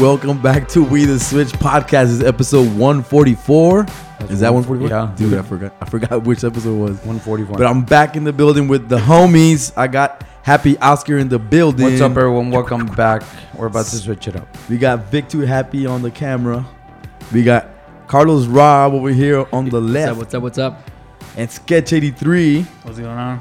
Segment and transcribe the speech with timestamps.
[0.00, 2.04] welcome back to We the Switch podcast.
[2.04, 3.80] This is episode 144.
[4.28, 4.88] is that 144?
[4.88, 5.12] yeah.
[5.16, 5.74] Dude, I forgot.
[5.80, 6.90] I forgot which episode it was.
[6.98, 7.56] 144.
[7.56, 9.72] But I'm back in the building with the homies.
[9.76, 11.84] I got Happy Oscar in the building.
[11.84, 12.50] What's up, everyone?
[12.50, 13.22] Welcome back.
[13.54, 14.48] We're about to switch it up.
[14.68, 16.64] We got Victor Happy on the camera.
[17.32, 17.68] We got
[18.06, 20.12] Carlos Rob over here on the What's left.
[20.12, 20.16] up?
[20.18, 20.42] What's up?
[20.42, 20.90] What's up?
[21.36, 23.40] and Sketch 83, What's going on?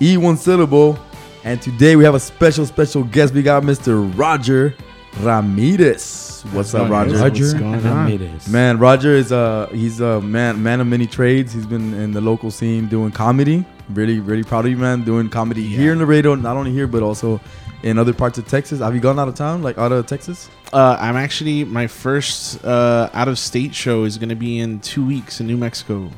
[0.00, 0.98] E1 Syllable.
[1.44, 3.32] And today we have a special, special guest.
[3.34, 4.10] We got Mr.
[4.18, 4.74] Roger
[5.18, 6.44] Ramirez.
[6.52, 7.16] What's up, Roger?
[7.16, 8.06] Roger going on?
[8.06, 8.48] Ramirez.
[8.48, 11.52] Man, Roger is a he's a man man of many trades.
[11.52, 13.64] He's been in the local scene doing comedy.
[13.90, 15.02] Really, really proud of you, man.
[15.04, 17.40] Doing comedy here in the radio, not only here but also
[17.82, 18.80] in other parts of Texas.
[18.80, 20.48] Have you gone out of town, like out of Texas?
[20.72, 24.80] Uh, I'm actually my first uh, out of state show is going to be in
[24.80, 26.10] two weeks in New Mexico.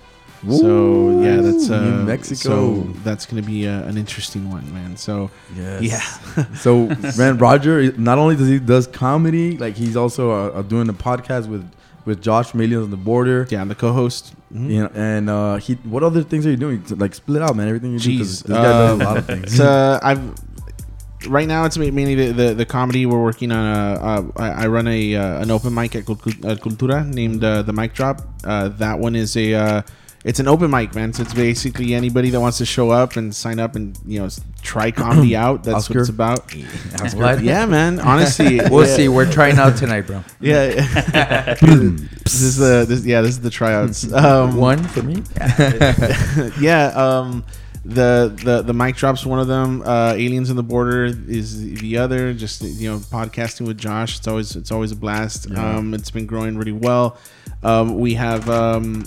[0.51, 2.49] So yeah, that's uh, New Mexico.
[2.49, 4.97] So that's to be uh, an interesting one, man.
[4.97, 5.83] So Yes.
[6.37, 10.63] yeah, So man, Roger not only does he does comedy, like he's also uh, uh,
[10.63, 11.69] doing a podcast with
[12.05, 13.47] with Josh Millions on the Border.
[13.51, 14.35] yeah, I'm the co-host.
[14.53, 14.71] Mhm.
[14.71, 16.83] You know, and uh, he, what other things are you doing?
[16.91, 17.69] Like split out, man.
[17.69, 18.19] Everything you do.
[18.19, 19.45] 'cause Jeez, this guy does a lot of things.
[19.53, 20.35] It's, uh, I've
[21.29, 23.07] right now it's mainly the, the, the comedy.
[23.07, 23.93] We're working on a.
[23.95, 27.95] Uh, I, I run a uh, an open mic at Cultura named uh, the Mic
[27.95, 28.21] Drop.
[28.45, 29.85] Uh, that one is a.
[30.25, 31.13] It's an open mic, man.
[31.13, 34.29] So it's basically anybody that wants to show up and sign up and you know
[34.63, 35.65] try comedy out.
[35.65, 35.95] That's Oscar?
[35.95, 36.55] what it's about.
[37.15, 37.43] What?
[37.43, 37.99] Yeah, man.
[38.13, 39.09] Honestly, We'll yeah, see.
[39.09, 40.23] We're trying out tonight, bro.
[40.41, 40.67] Yeah,
[41.55, 44.13] this is the this, yeah this is the tryouts.
[44.13, 45.23] Um, One for me.
[46.61, 47.45] yeah, um,
[47.85, 49.83] the the the mic drops one of them.
[49.83, 52.33] Uh, Aliens in the Border is the other.
[52.33, 54.19] Just you know, podcasting with Josh.
[54.19, 55.51] It's always it's always a blast.
[55.51, 55.77] Yeah.
[55.77, 57.17] Um, it's been growing really well.
[57.65, 58.49] Um, we have.
[58.49, 59.05] Um,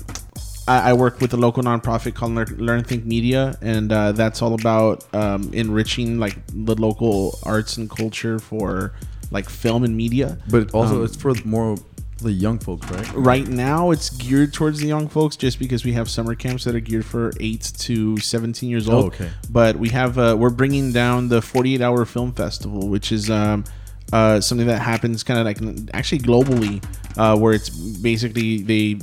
[0.68, 4.42] I, I work with a local nonprofit called Learn, Learn Think Media, and uh, that's
[4.42, 8.94] all about um, enriching like the local arts and culture for
[9.32, 10.38] like film and media.
[10.50, 11.78] but also, um, it's for more
[12.20, 13.14] the young folks, right?
[13.14, 16.76] Right now, it's geared towards the young folks, just because we have summer camps that
[16.76, 19.04] are geared for eight to seventeen years old.
[19.04, 19.30] Oh, okay.
[19.50, 23.66] But we have uh, we're bringing down the forty-eight hour film festival, which is um,
[24.14, 26.84] uh, something that happens kind of like actually globally,
[27.18, 29.00] uh, where it's basically they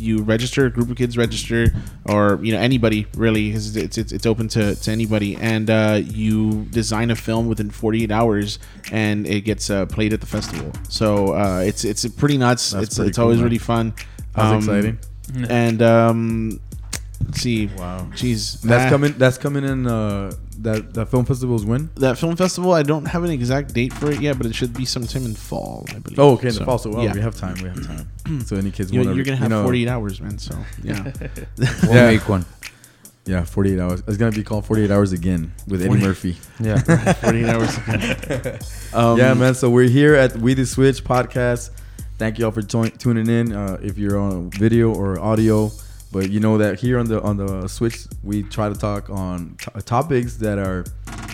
[0.00, 1.66] you register a group of kids register
[2.06, 6.64] or you know anybody really, it's, it's, it's open to, to anybody and uh, you
[6.70, 8.58] design a film within 48 hours
[8.92, 12.86] and it gets uh, played at the festival so uh, it's it's pretty nuts That's
[12.86, 13.44] it's pretty it's cool, always man.
[13.44, 13.92] really fun
[14.34, 14.98] That's Um, exciting.
[15.50, 16.67] and um let's
[17.34, 18.06] see Wow.
[18.14, 19.12] jeez That's Ah, coming.
[19.18, 19.86] That's coming in.
[19.86, 21.88] Uh, that that film festival's when?
[21.96, 24.72] that film festival i don't have an exact date for it yet but it should
[24.74, 26.48] be sometime in fall i believe Oh, okay.
[26.48, 26.78] In So, the fall.
[26.78, 27.12] So well, yeah.
[27.14, 27.54] we have time.
[27.62, 28.40] We have time.
[28.44, 31.02] so any kids you, want you're gonna have you know, 48 hours man so yeah
[31.84, 32.10] We'll Yeah.
[32.10, 32.44] make one.
[33.24, 34.02] Yeah, 48 hours.
[34.08, 36.38] It's gonna be called 48 hours again with Eddie Murphy.
[36.60, 36.78] Yeah.
[36.80, 37.78] 48 hours
[38.94, 39.54] um, yeah, man.
[39.54, 41.70] So we're here at We the Switch podcast.
[42.16, 43.52] Thank you all for join- tuning in.
[43.52, 45.70] Uh, if you're on video or audio,
[46.12, 49.56] but you know that here on the on the Switch, we try to talk on
[49.58, 50.84] t- topics that are,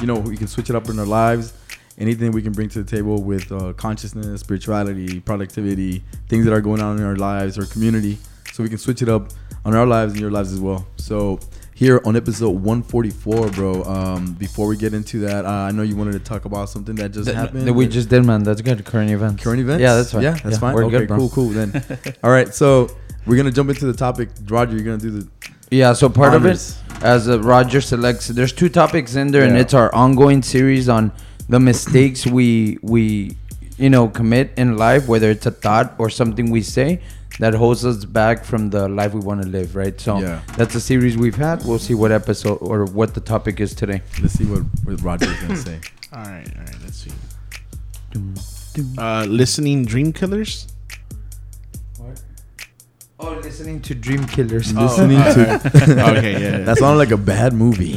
[0.01, 1.53] you know, we can switch it up in our lives.
[1.97, 6.61] Anything we can bring to the table with uh, consciousness, spirituality, productivity, things that are
[6.61, 8.19] going on in our lives or community,
[8.53, 9.31] so we can switch it up
[9.65, 10.85] on our lives and your lives as well.
[10.97, 11.39] So
[11.75, 13.83] here on episode 144, bro.
[13.85, 16.95] Um, before we get into that, uh, I know you wanted to talk about something
[16.97, 17.67] that just That, happened.
[17.67, 18.43] that we just did, man.
[18.43, 18.85] That's good.
[18.85, 19.43] Current events.
[19.43, 19.81] Current events?
[19.81, 20.23] Yeah, that's fine.
[20.23, 20.75] Yeah, that's fine.
[20.75, 21.19] We're okay, good, bro.
[21.19, 21.49] cool, cool.
[21.51, 21.83] Then,
[22.25, 22.53] all right.
[22.55, 22.89] So
[23.27, 24.29] we're gonna jump into the topic.
[24.49, 25.29] Roger, you're gonna do the
[25.71, 26.79] Yeah, so part honors.
[26.91, 30.43] of it, as uh, Roger selects, there's two topics in there, and it's our ongoing
[30.43, 31.11] series on
[31.49, 33.37] the mistakes we we
[33.79, 37.01] you know commit in life, whether it's a thought or something we say
[37.41, 40.01] that holds us back from the life we want to live, right?
[40.01, 40.41] So Yeah.
[40.57, 41.65] that's a series we've had.
[41.65, 44.03] We'll see what episode or what the topic is today.
[44.23, 45.81] Let's see what, what Roger is gonna say.
[46.13, 47.11] all right all right let's see
[48.99, 50.69] uh, listening dream killers
[53.21, 54.73] Oh, listening to Dream Killers.
[54.75, 55.55] Listening to
[56.19, 56.59] okay yeah, yeah.
[56.67, 57.95] that sounded like a bad movie.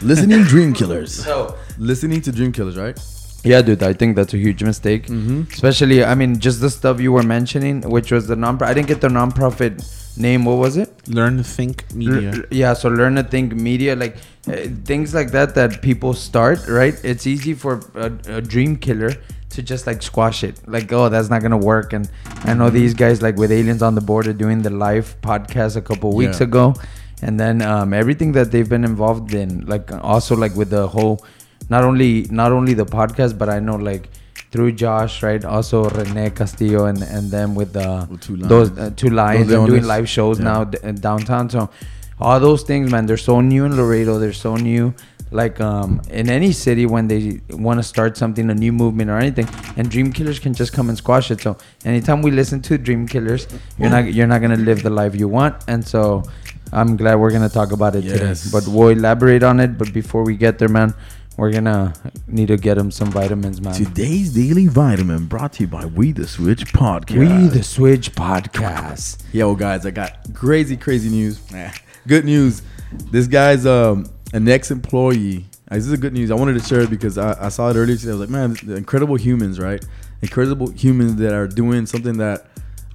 [0.00, 1.12] Listening Dream Killers.
[1.24, 2.98] So Listening to Dream Killers, right?
[3.44, 5.06] yeah, dude, I think that's a huge mistake.
[5.06, 5.52] Mm-hmm.
[5.52, 8.60] Especially, I mean, just the stuff you were mentioning, which was the non.
[8.62, 9.74] I didn't get the nonprofit
[10.18, 10.44] name.
[10.46, 10.90] What was it?
[11.08, 14.16] learn to think media L- yeah, so learn to think media, like
[14.48, 16.98] uh, things like that that people start, right?
[17.04, 19.12] It's easy for a, a dream killer
[19.56, 21.92] to just like squash it, like oh that's not gonna work.
[21.96, 22.04] And
[22.44, 25.82] I know these guys like with Aliens on the Border doing the live podcast a
[25.90, 26.46] couple weeks Yeah.
[26.48, 26.64] ago,
[27.22, 31.16] and then um, everything that they've been involved in, like also like with the whole,
[31.70, 32.12] not only
[32.42, 34.08] not only the podcast, but I know like
[34.52, 35.44] through Josh, right?
[35.44, 39.58] Also Rene Castillo and and them with the With Two those uh, two lions Those
[39.58, 40.44] and doing live shows Yeah.
[40.52, 41.50] now d- uh, downtown.
[41.50, 41.68] So
[42.20, 44.18] all those things, man, they're so new in Laredo.
[44.18, 44.94] They're so new
[45.30, 49.18] like um, in any city when they want to start something, a new movement or
[49.18, 51.40] anything, and Dream Killers can just come and squash it.
[51.40, 53.46] So anytime we listen to Dream Killers,
[53.78, 56.22] you're not you're not gonna live the life you want, and so
[56.72, 58.12] I'm glad we're gonna talk about it Yes.
[58.42, 58.50] today.
[58.52, 59.76] But we'll elaborate on it.
[59.78, 60.94] But before we get there, man,
[61.36, 61.92] we're gonna
[62.28, 63.74] need to get him some vitamins, man.
[63.74, 67.18] Today's daily vitamin brought to you by We the Switch podcast.
[67.18, 69.22] We the Switch podcast.
[69.32, 71.40] Yo, guys, I got crazy, crazy news.
[72.06, 72.62] Good news.
[73.10, 75.46] This guy's um an ex-employee.
[75.70, 76.30] Uh, This is a good news.
[76.30, 78.10] I wanted to share it because I, I saw it earlier today.
[78.10, 79.84] I was like, man, incredible humans, right?
[80.22, 82.46] Incredible humans that are doing something that,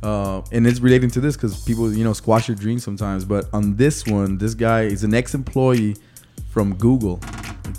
[0.04, 3.26] uh, and it's relating to this because people, you know, squash your dreams sometimes.
[3.26, 5.96] But on this one, this guy is an ex-employee
[6.50, 7.20] from Google,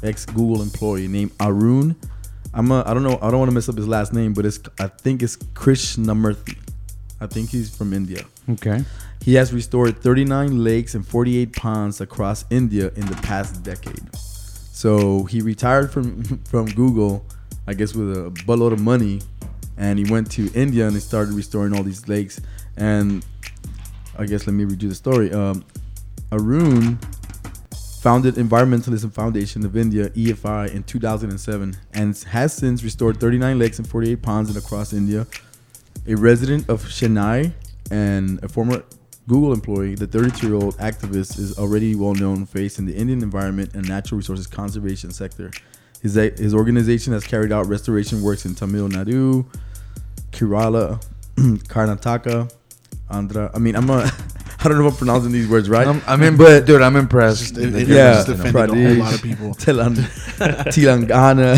[0.03, 1.97] ex-Google employee named Arun.
[2.55, 3.19] I'm a, I don't know.
[3.23, 6.59] I don't want to mess up his last name, but it's I think it's Krishnamurthy.
[7.21, 8.25] I think he's from India.
[8.49, 8.85] Okay.
[9.23, 14.15] He has restored 39 lakes and 48 ponds across India in the past decade.
[14.17, 17.25] So he retired from from Google,
[17.69, 19.23] I guess with a buttload of money,
[19.77, 22.41] and he went to India and he started restoring all these lakes.
[22.77, 23.25] And
[24.19, 25.33] I guess let me read you the story.
[25.33, 25.65] Um,
[26.33, 26.99] Arun
[28.01, 33.89] founded Environmentalist Foundation of India (EFI) in 2007 and has since restored 39 lakes and
[33.89, 35.29] 48 ponds across India.
[36.09, 37.53] A resident of Chennai
[37.93, 38.83] and a former
[39.29, 44.19] Google employee, the 32-year-old activist is already well-known face in the Indian environment and natural
[44.19, 45.51] resources conservation sector.
[46.03, 49.47] His, his organization has carried out restoration works in Tamil Nadu,
[50.33, 51.01] Kerala,
[51.37, 52.53] Karnataka,
[53.11, 53.51] Andhra.
[53.55, 54.11] I mean, I'm a,
[54.65, 55.87] I don't know if I'm pronouncing these words right.
[55.87, 56.83] I'm, I'm in, but dude.
[56.83, 57.55] I'm impressed.
[57.55, 59.55] Just- it- it yeah, just offended a whole lot of people.
[59.55, 59.95] Telang-
[60.73, 61.57] Telangana.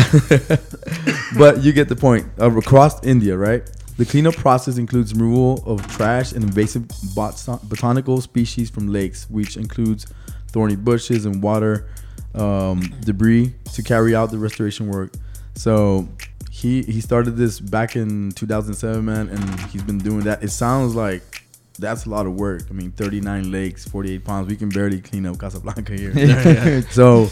[1.39, 2.27] but you get the point.
[2.39, 3.63] Uh, across India, right?
[3.97, 9.55] The cleanup process includes removal of trash and invasive bot- botanical species from lakes, which
[9.55, 10.05] includes
[10.47, 11.89] thorny bushes and water
[12.33, 15.13] um, debris to carry out the restoration work.
[15.55, 16.09] So
[16.51, 20.43] he he started this back in 2007, man, and he's been doing that.
[20.43, 21.43] It sounds like
[21.79, 22.63] that's a lot of work.
[22.69, 24.49] I mean, 39 lakes, 48 ponds.
[24.49, 26.81] We can barely clean up Casablanca here.
[26.91, 27.29] so,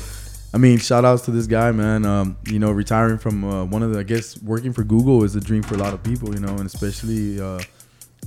[0.53, 2.05] I mean, shout outs to this guy, man.
[2.05, 5.35] Um, you know, retiring from uh, one of the, I guess, working for Google is
[5.35, 7.59] a dream for a lot of people, you know, and especially uh,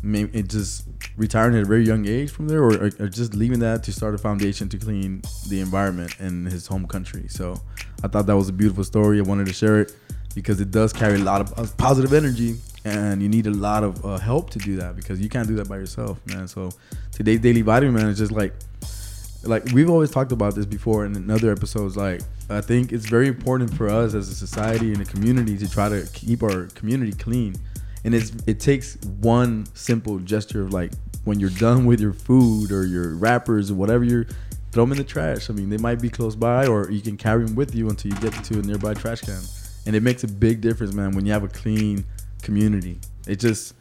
[0.02, 3.60] it just retiring at a very young age from there, or, or, or just leaving
[3.60, 7.28] that to start a foundation to clean the environment in his home country.
[7.28, 7.60] So,
[8.02, 9.20] I thought that was a beautiful story.
[9.20, 9.94] I wanted to share it
[10.34, 14.04] because it does carry a lot of positive energy, and you need a lot of
[14.04, 16.48] uh, help to do that because you can't do that by yourself, man.
[16.48, 16.70] So,
[17.12, 18.52] today's daily vitamin, man, is just like
[19.46, 22.20] like we've always talked about this before in, in other episodes like
[22.50, 25.88] i think it's very important for us as a society and a community to try
[25.88, 27.54] to keep our community clean.
[28.04, 30.92] And it's it takes one simple gesture of like
[31.24, 34.26] when you're done with your food or your wrappers or whatever you're
[34.70, 35.50] throw them in the trash.
[35.50, 38.12] I mean they might be close by or you can carry them with you until
[38.12, 39.40] you get to a nearby trash can.
[39.86, 42.04] And it makes a big difference man when you have a clean
[42.42, 43.00] community.
[43.26, 43.74] It just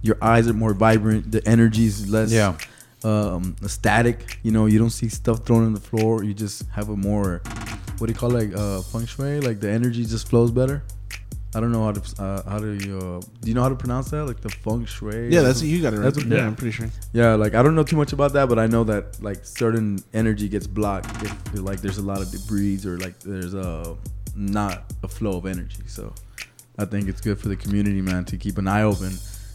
[0.00, 2.56] your eyes are more vibrant the energy's less Yeah.
[3.04, 4.38] Um, static.
[4.42, 6.24] You know, you don't see stuff thrown on the floor.
[6.24, 7.42] You just have a more,
[7.98, 9.40] what do you call it, like uh, feng shui?
[9.40, 10.82] Like the energy just flows better.
[11.54, 13.74] I don't know how to uh, how do you uh, do you know how to
[13.74, 14.24] pronounce that?
[14.24, 15.28] Like the feng shui.
[15.28, 16.14] Yeah, that's you got it right.
[16.16, 16.46] What- yeah, yeah.
[16.46, 16.88] I'm pretty sure.
[17.12, 19.98] Yeah, like I don't know too much about that, but I know that like certain
[20.14, 23.96] energy gets blocked if like there's a lot of debris or like there's a
[24.34, 25.82] not a flow of energy.
[25.86, 26.14] So
[26.78, 29.12] I think it's good for the community, man, to keep an eye open.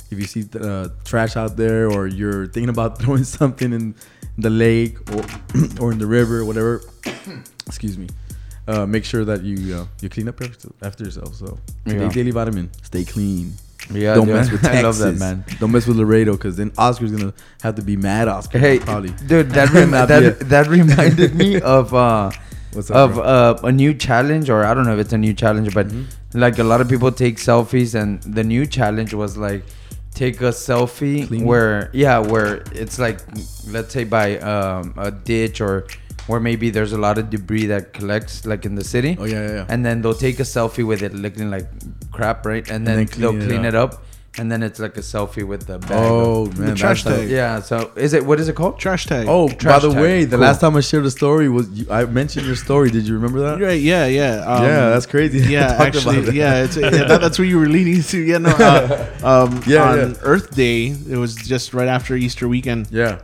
[0.10, 3.96] If you see uh, trash out there, or you're thinking about throwing something in
[4.38, 5.24] the lake or
[5.82, 6.82] or in the river, whatever,
[7.68, 8.08] excuse me,
[8.68, 10.40] uh, make sure that you uh, you clean up
[10.82, 11.36] after, yourself.
[11.36, 12.10] So Yeah.
[12.10, 13.54] daily vitamin, stay clean.
[13.92, 14.36] Yeah, don't dude.
[14.36, 14.80] mess with Texas.
[14.84, 15.46] I love that, man.
[15.60, 18.28] Don't mess with Laredo because then Oscar's gonna have to be mad.
[18.28, 19.12] Oscar, Hey, probably.
[19.28, 22.32] dude, that rem- that that reminded me of uh,
[22.74, 25.34] What's up, of uh, a new challenge, or I don't know if it's a new
[25.34, 26.06] challenge, but Mhm.
[26.34, 29.64] like a lot of people take selfies, and the new challenge was like
[30.18, 31.46] take a selfie Clean?
[31.46, 33.20] where yeah, where it's like
[33.70, 35.86] let's say by um, a ditch or
[36.26, 39.16] where maybe there's a lot of debris that collects like in the city.
[39.20, 39.66] Oh yeah, yeah, yeah.
[39.70, 41.68] and then they'll take a selfie with it looking like
[42.12, 42.68] crap, right?
[42.70, 43.66] And then, then clean they'll it clean up.
[43.66, 44.04] it up,
[44.40, 45.92] and then it's like a selfie with the bag.
[45.92, 47.30] oh of- man, trash that's tag.
[47.30, 47.60] yeah.
[47.62, 48.80] So is it what is it called?
[48.80, 49.26] Trash tag.
[49.28, 50.02] Oh, by the tag.
[50.02, 50.46] way, the Cool.
[50.46, 52.90] last time I shared a story was you, I mentioned your story.
[52.92, 53.60] Did you remember that?
[53.64, 54.44] Right, yeah, yeah.
[54.46, 55.40] Um, yeah, that's crazy.
[55.54, 58.20] Yeah, actually, yeah, it's, yeah that, that's where you were leading to.
[58.22, 58.50] Yeah, no.
[58.52, 59.08] Uh,
[59.50, 60.14] um, Yeah, on yeah.
[60.22, 62.88] Earth Day, it was just right after Easter weekend.
[62.92, 63.20] yeah.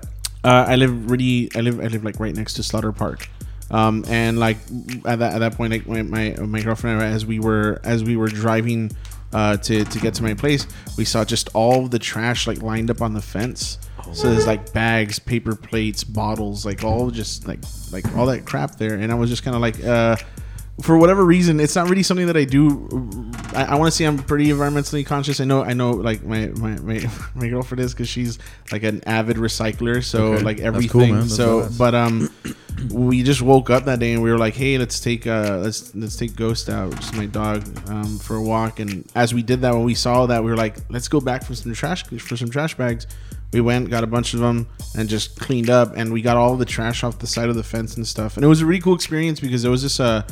[0.45, 3.29] Uh, I live really, I live, I live like right next to Slaughter Park,
[3.71, 4.57] um, and like
[5.05, 7.79] at that at that point, like my my, my girlfriend and I, as we were
[7.85, 8.91] as we were driving
[9.33, 12.89] uh, to to get to my place, we saw just all the trash like lined
[12.91, 13.77] up on the fence.
[14.13, 17.59] So there's like bags, paper plates, bottles, like all just like
[17.91, 18.95] like all that crap there.
[18.95, 20.17] And I was just kind of like, uh,
[20.81, 22.89] for whatever reason, it's not really something that I do.
[23.53, 25.39] I, I want to say I'm pretty environmentally conscious.
[25.39, 28.39] I know, I know, like my my my, my girlfriend is because she's
[28.71, 30.03] like an avid recycler.
[30.03, 30.43] So Okay.
[30.43, 31.13] like everything.
[31.13, 32.29] cool, so, but um,
[32.89, 35.93] we just woke up that day and we were like, hey, let's take uh, let's
[35.93, 38.79] let's take Ghost out, which is my dog, um, for a walk.
[38.79, 41.43] And as we did that, when we saw that, we were like, let's go back
[41.43, 43.05] for some trash for some trash bags.
[43.53, 44.67] We went, got a bunch of them,
[44.97, 45.93] and just cleaned up.
[45.95, 48.35] And we got all the trash off the side of the fence and stuff.
[48.35, 50.23] And it was a really cool experience because there was this uh,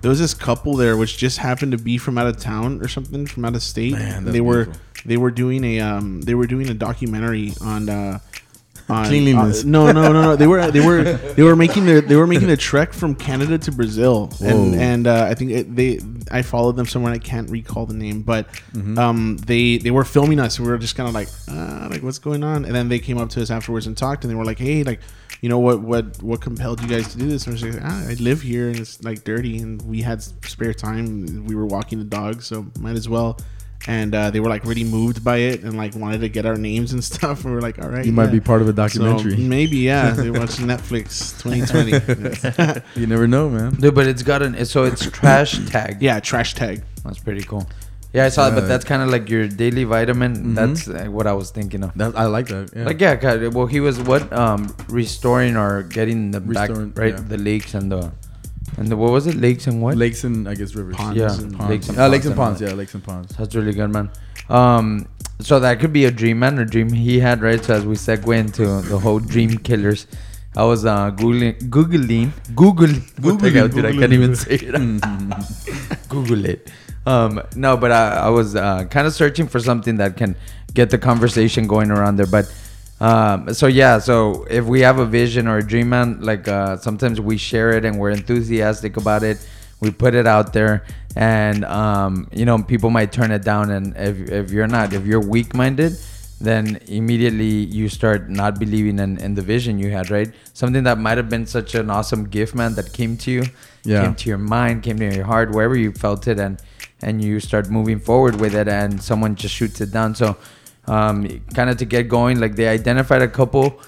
[0.00, 2.88] there was this couple there which just happened to be from out of town or
[2.88, 3.92] something, from out of state.
[3.92, 4.82] Man, they were beautiful.
[5.04, 7.88] they were doing a um, they were doing a documentary on.
[7.88, 8.18] Uh,
[8.88, 9.64] on, Cleanliness.
[9.64, 10.36] uh, no, no, no, no.
[10.36, 13.56] They were they were they were making the they were making a trek from Canada
[13.58, 14.78] to Brazil, and Whoa.
[14.78, 16.00] and uh, I think it, they
[16.30, 17.12] I followed them somewhere.
[17.12, 18.98] I can't recall the name, but Mm-hmm.
[18.98, 20.60] um, they they were filming us.
[20.60, 22.64] We were just kind of like, uh, like what's going on?
[22.66, 24.82] And then they came up to us afterwards and talked, and they were like, hey,
[24.84, 25.00] like,
[25.40, 27.46] you know what what what compelled you guys to do this?
[27.46, 30.22] And I was like, ah, I live here, and it's like dirty, and we had
[30.22, 31.46] spare time.
[31.46, 33.38] We were walking the dog, so might as well.
[33.86, 36.56] And uh, they were like really moved by it and like wanted to get our
[36.56, 37.44] names and stuff.
[37.44, 39.36] And we were like, all right, You might be part of a So, documentary.
[39.36, 40.10] maybe, yeah.
[40.16, 42.80] They're watching Netflix 2020.
[43.00, 43.74] you never know, man.
[43.74, 46.00] Dude, but it's got an so it's trash tag.
[46.00, 46.82] yeah, trash tag.
[47.04, 47.68] that's pretty cool.
[48.14, 50.36] Yeah, I saw it, but that's kind of like your daily vitamin.
[50.36, 50.54] Mhm.
[50.54, 51.92] That's uh, what I was thinking of.
[51.98, 52.70] That I like that.
[52.74, 52.84] Yeah.
[52.86, 57.14] Like yeah, God, well he was what um restoring or getting the Restoring, back right
[57.14, 57.20] yeah.
[57.28, 58.12] the leaks and the
[58.78, 60.96] and the what was it lakes and what lakes and I guess rivers.
[60.96, 61.70] Ponds yeah and Ponds.
[61.70, 62.60] lakes and Ah, lakes ponds and ponds.
[62.60, 63.36] Yeah, lakes and ponds.
[63.36, 64.10] That's really good, man.
[64.48, 65.08] Um,
[65.40, 67.62] so that could be a dream man or dream he had, right?
[67.64, 70.06] So as we segue into the whole dream killers,
[70.56, 72.86] I was uh googling googling Google
[73.20, 76.08] Google Googling, dude I can't even say it.
[76.08, 76.70] Google it.
[77.06, 80.36] Um, no, but I, I was uh, kind of searching for something that can
[80.72, 82.26] get the conversation going around there.
[82.26, 82.50] But
[83.08, 86.76] um, so yeah, so if we have a vision or a dream, man, like uh,
[86.78, 89.38] sometimes we share it and we're enthusiastic about it.
[89.80, 90.84] We put it out there,
[91.16, 93.70] and um, you know, people might turn it down.
[93.70, 95.92] And if if you're not, if you're weak-minded,
[96.40, 100.30] then immediately you start not believing in, in the vision you had, right?
[100.54, 103.42] Something that might have been such an awesome gift, man, that came to you,
[103.84, 104.02] Yeah.
[104.02, 106.58] came to your mind, came to your heart, wherever you felt it, and
[107.02, 110.14] and you start moving forward with it, and someone just shoots it down.
[110.14, 110.36] So,
[110.86, 113.80] um, kind of to get going, like they identified a couple,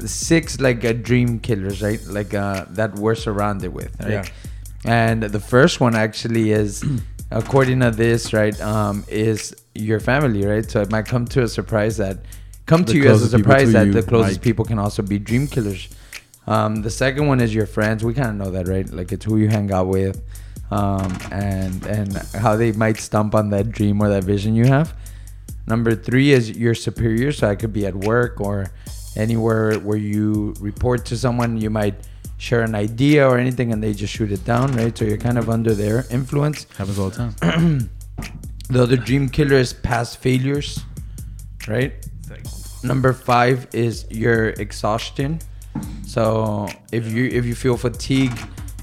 [0.00, 2.02] six like uh, dream killers, right?
[2.06, 4.10] Like uh, that we're surrounded with, right?
[4.10, 4.24] Yeah.
[4.84, 6.84] And the first one actually is,
[7.30, 10.68] according to this, right, um, is your family, right?
[10.70, 12.18] So it might come to a surprise that
[12.66, 15.02] come The to you as a surprise that you, the closest like- people can also
[15.02, 15.88] be dream killers.
[16.46, 18.02] Um, the second one is your friends.
[18.02, 18.88] We kind of know that, right?
[18.88, 20.22] Like it's who you hang out with,
[20.70, 24.94] um, and and how they might stump on that dream or that vision you have.
[25.68, 27.30] Number three is your superior.
[27.30, 28.72] So I could be at work or
[29.16, 31.58] anywhere where you report to someone.
[31.58, 31.94] You might
[32.38, 34.96] share an idea or anything, and they just shoot it down, right?
[34.96, 36.66] So you're kind of under their influence.
[36.76, 37.90] Happens all the time.
[38.70, 40.80] The other dream killer is past failures,
[41.66, 41.94] right?
[42.84, 45.40] Number five is your exhaustion.
[46.06, 48.38] So if you if you feel fatigue,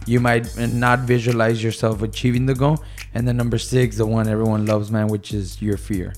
[0.07, 2.83] you might not visualize yourself achieving the goal.
[3.13, 6.13] And then number six, the one everyone loves, man, which is your fear.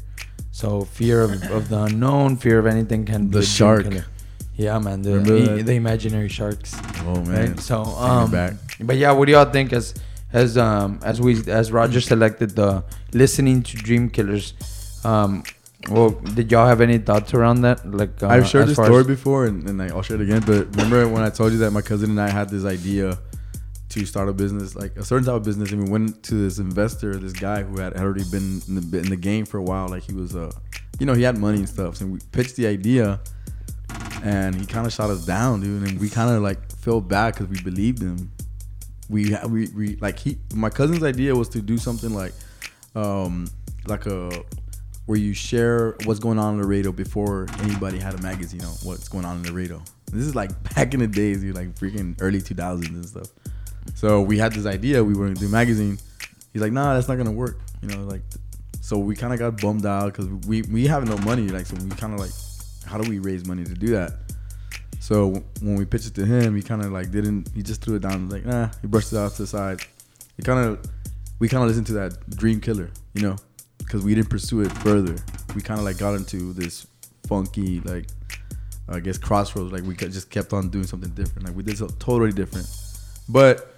[0.58, 3.84] So fear of, of the unknown, fear of anything can The shark.
[3.84, 4.08] killer.
[4.56, 5.66] Yeah, man, the that?
[5.68, 6.76] the imaginary sharks.
[7.06, 7.52] Oh man.
[7.52, 7.60] Right.
[7.60, 8.32] So um,
[8.82, 9.94] but yeah, what do y'all think as
[10.34, 12.84] as um as we as Roger selected the
[13.14, 14.56] listening to Dream Killers?
[15.06, 15.44] Um,
[15.92, 17.86] well, did y'all have any thoughts around that?
[17.86, 20.42] Like uh, I've shared this story before, and, and I'll share it again.
[20.42, 23.20] But remember when I told you that my cousin and I had this idea
[24.02, 26.60] to start a business, like a certain type of business, and we went to this
[26.60, 29.88] investor, this guy who had already been in the, in the game for a while.
[29.88, 30.52] Like he was, uh,
[31.00, 31.98] you know, he had money and stuff.
[31.98, 33.20] So we pitched the idea,
[34.24, 35.88] and he kind of shot us down, dude.
[35.88, 38.32] And we kind of like felt bad because we believed him.
[39.10, 40.38] We we we like he.
[40.54, 42.34] My cousin's idea was to do something like,
[42.96, 43.48] um,
[43.88, 44.30] like a
[45.08, 48.74] where you share what's going on in the radio before anybody had a magazine on
[48.84, 49.82] what's going on in the radio.
[50.12, 53.28] This is like back in the days, dude, like freaking early 2000s and stuff.
[53.96, 55.98] So we had this idea, we were gonna do magazine.
[56.54, 57.60] He's like, nah, that's not gonna work.
[57.82, 58.22] You know, like,
[58.82, 61.48] so we kind of got bummed out because we we have no money.
[61.50, 62.32] Like, so we kind of like,
[62.86, 64.14] how do we raise money to do that?
[65.00, 67.50] So when we pitched it to him, he kind of like didn't.
[67.54, 68.30] He just threw it down.
[68.30, 69.82] Like, nah, he brushed it off to the side.
[70.38, 70.80] He kind of,
[71.40, 73.36] we kind of listened to that Dream Killer, you know,
[73.78, 75.16] because we didn't pursue it further.
[75.56, 76.88] We kind of like got into this
[77.28, 78.08] funky, like,
[78.90, 79.72] I guess crossroads.
[79.72, 81.48] Like we just kept on doing something different.
[81.48, 82.70] Like we did something totally different.
[83.30, 83.77] But,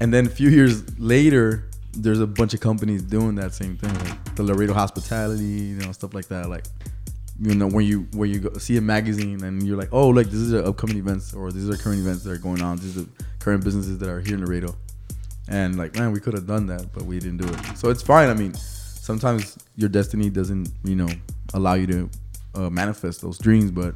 [0.00, 3.92] and then a few years later, there's a bunch of companies doing that same thing,
[4.04, 6.48] like the Laredo Hospitality, you know, stuff like that.
[6.48, 6.64] Like
[7.40, 10.26] you know when you when you go, see a magazine and you're like, oh, like
[10.26, 12.78] this is the upcoming events or these are current events that are going on.
[12.78, 13.06] These are
[13.38, 14.74] current businesses that are here in Laredo,
[15.48, 17.76] and like man, we could have done that, but we didn't do it.
[17.76, 18.28] So it's fine.
[18.28, 21.08] I mean, sometimes your destiny doesn't you know
[21.54, 22.10] allow you to
[22.54, 23.94] uh, manifest those dreams, but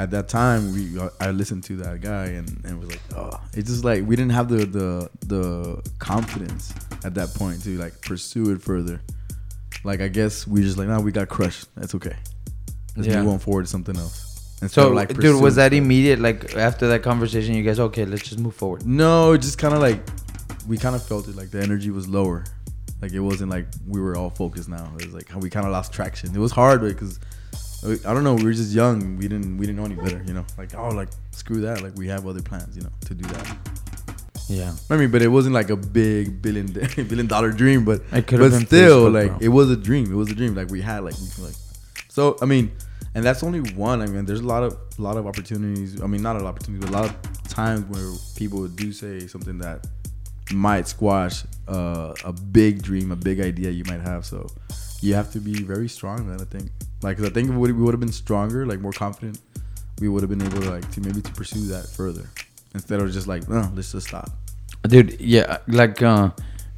[0.00, 3.70] at that time we I listened to that guy and, and was like, oh, it's
[3.70, 6.74] just like we didn't have the the the confidence
[7.04, 9.00] at that point to like pursue it further.
[9.84, 11.66] Like I guess we just like, nah, we got crushed.
[11.76, 12.16] That's okay.
[12.96, 13.22] Let's Yeah.
[13.22, 14.56] move on forward to something else.
[14.62, 16.20] Instead So, of, like, dude, was that immediate?
[16.20, 18.04] Like after that conversation, you guys okay?
[18.04, 18.86] Let's just move forward.
[18.86, 20.00] No, it just kind of like
[20.66, 22.44] we kind of felt it like the energy was lower.
[23.02, 24.90] Like it wasn't like we were all focused now.
[24.98, 26.34] It was like we kind of lost traction.
[26.34, 27.20] It was hard because
[27.84, 28.34] I don't know.
[28.34, 29.16] We were just young.
[29.16, 30.22] We didn't we didn't know any better.
[30.26, 31.82] You know, like oh like screw that.
[31.82, 32.76] Like we have other plans.
[32.76, 33.56] You know, to do that.
[34.48, 34.74] Yeah.
[34.90, 37.84] I mean, but it wasn't like a big billion billion dollar dream.
[37.84, 39.38] But It but still, like bro.
[39.40, 40.10] it was a dream.
[40.12, 40.54] It was a dream.
[40.54, 41.54] Like we had like we like.
[42.08, 42.72] So I mean,
[43.14, 44.02] and that's only one.
[44.02, 46.00] I mean, there's a lot of a lot of opportunities.
[46.00, 48.92] I mean, not a lot of opportunities, but a lot of times where people do
[48.92, 49.86] say something that
[50.52, 54.26] might squash uh, a big dream, a big idea you might have.
[54.26, 54.46] So
[55.04, 56.28] you have to be very strong.
[56.28, 56.70] Then I think,
[57.02, 59.38] like, I think if we would have been stronger, like more confident,
[60.00, 62.26] we would have been able to like to maybe to pursue that further
[62.74, 64.30] instead of just like, no, let's just stop.
[64.92, 66.28] dude yeah like uh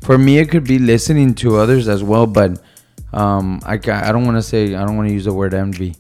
[0.03, 2.61] for me it could be listening to others as well but
[3.13, 5.97] um i, I don't want to say i don't want to use the word envy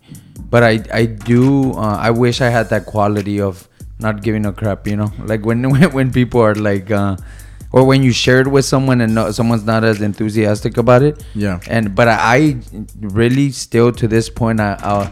[0.55, 3.67] but i i do uh, i wish i had that quality of
[3.99, 7.17] not giving a crap you know like when when, when people are like uh
[7.77, 11.23] or when you share it with someone and no, someone's not as enthusiastic about it
[11.35, 11.61] Yeah.
[11.69, 12.39] and but i, I
[13.21, 15.09] really still to this point i I'll,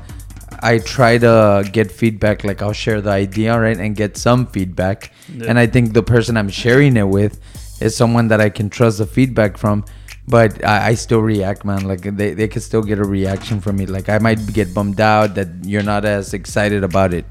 [0.62, 2.42] I try to get feedback.
[2.42, 5.12] Like I'll share the idea, right, and get some feedback.
[5.48, 7.34] And I think the person I'm sharing it with
[7.82, 9.84] is someone that I can trust the feedback from.
[10.26, 11.82] But I, I still react, man.
[11.84, 13.84] Like they, they could still get a reaction from me.
[13.84, 17.26] Like I might get bummed out that you're not as excited about it.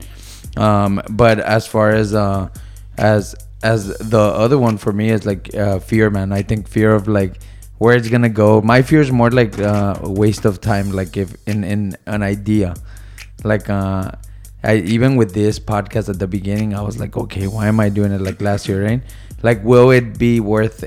[0.57, 2.49] Um, but as far as uh,
[2.97, 6.31] as as the other one for me is like uh, fear, man.
[6.31, 7.39] I think fear of like
[7.77, 8.61] where it's gonna go.
[8.61, 10.91] My fear is more like uh, a waste of time.
[10.91, 12.75] Like if in in an idea,
[13.43, 14.11] like uh,
[14.63, 17.89] I even with this podcast at the beginning, I was like, okay, why am I
[17.89, 19.01] doing it like last year, right?
[19.41, 20.85] Like, will it be worth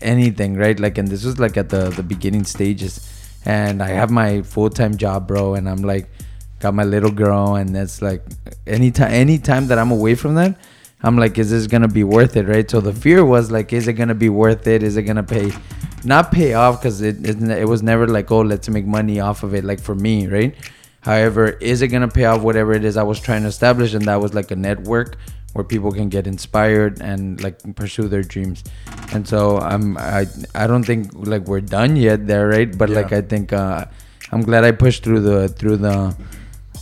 [0.00, 0.78] anything, right?
[0.78, 3.02] Like, and this was like at the the beginning stages,
[3.44, 6.08] and I have my full time job, bro, and I'm like,
[6.60, 8.22] got my little girl, and that's like
[8.66, 10.56] anytime anytime that I'm away from that.
[11.02, 12.70] I'm like, is this gonna be worth it, right?
[12.70, 14.82] So the fear was like, is it gonna be worth it?
[14.82, 15.52] Is it gonna pay,
[16.04, 16.80] not pay off?
[16.80, 19.80] Because it, it it was never like, oh, let's make money off of it, like
[19.80, 20.54] for me, right?
[21.00, 23.94] However, is it gonna pay off whatever it is I was trying to establish?
[23.94, 25.16] And that was like a network
[25.52, 28.62] where people can get inspired and like pursue their dreams.
[29.12, 32.76] And so I'm I I don't think like we're done yet there, right?
[32.76, 33.84] But like I think uh,
[34.30, 36.16] I'm glad I pushed through the through the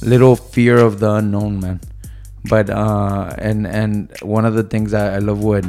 [0.02, 1.80] little fear of the unknown, man.
[2.44, 5.64] But uh, and and one of the things I, I love when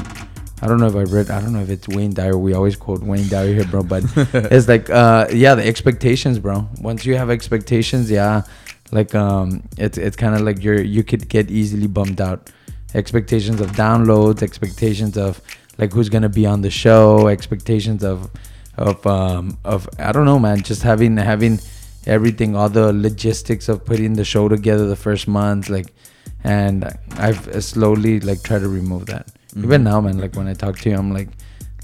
[0.61, 2.37] I don't know if I read I don't know if it's Wayne Dyer.
[2.37, 3.83] We always quote Wayne Dyer here, bro.
[3.83, 6.69] But it's like uh, yeah, the expectations, bro.
[6.79, 8.43] Once you have expectations, yeah,
[8.91, 12.49] like um, it's it's kind of like you're you could get easily bummed out.
[12.93, 15.41] Expectations of downloads, expectations of
[15.77, 18.29] like who's gonna be on the show, expectations of
[18.77, 20.61] of um of I don't know, man.
[20.61, 21.59] Just having having
[22.05, 25.93] everything, all the logistics of putting the show together the first month, like,
[26.43, 26.85] and
[27.17, 29.27] I've slowly like tried to remove that.
[29.55, 31.29] Even now, man, like when I talk to you, I'm like,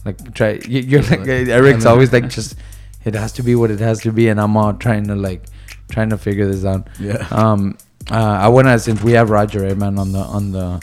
[0.06, 0.60] like try.
[0.68, 2.56] you- You're like Eric's always like just,
[3.06, 5.44] it has to be what it has to be, and I'm all trying to like,
[5.92, 6.88] trying to figure this out.
[7.00, 7.28] Yeah.
[7.32, 7.78] Um,
[8.10, 10.82] uh, I want to ask since we have Roger, right, man, on the on the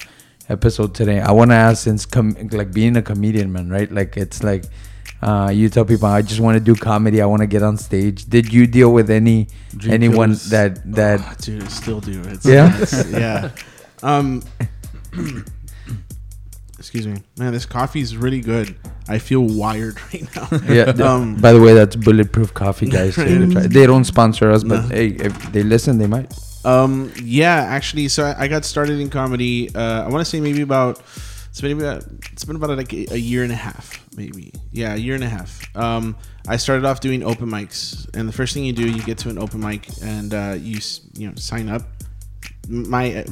[0.51, 1.21] episode today.
[1.21, 3.91] I want to ask since com- like being a comedian, man, right?
[3.91, 4.65] Like it's like
[5.25, 7.21] uh, you tell people I just want to do comedy.
[7.23, 8.25] I want to get on stage.
[8.27, 11.21] Did you deal with any Dream anyone that that?
[11.23, 12.21] Ah, dude, I still do.
[12.27, 12.75] It's, Yeah?
[12.83, 13.51] it's- yeah.
[14.03, 14.43] Um.
[16.79, 17.53] excuse me, man.
[17.53, 18.75] This coffee is really good.
[19.09, 20.49] I feel wired right now.
[20.75, 20.85] Yeah.
[21.05, 21.37] Um.
[21.37, 23.15] by the way, that's bulletproof coffee, guys.
[23.15, 24.89] So you try- they don't sponsor us, but No.
[24.89, 26.33] hey, if they listen, they might.
[26.65, 27.13] Um.
[27.23, 27.55] Yeah.
[27.57, 29.75] Actually, so I, I got started in comedy.
[29.75, 31.01] Uh, I want to say maybe about.
[31.51, 32.05] It's been about.
[32.33, 34.53] It's been about like a, a year and a half, maybe.
[34.73, 35.75] Yeah, a year and a half.
[35.77, 36.17] Um.
[36.47, 39.31] I started off doing open mics, and the first thing you do, you get to
[39.31, 40.79] an open mic, and uh, you
[41.15, 41.83] you know sign up.
[42.69, 43.25] My.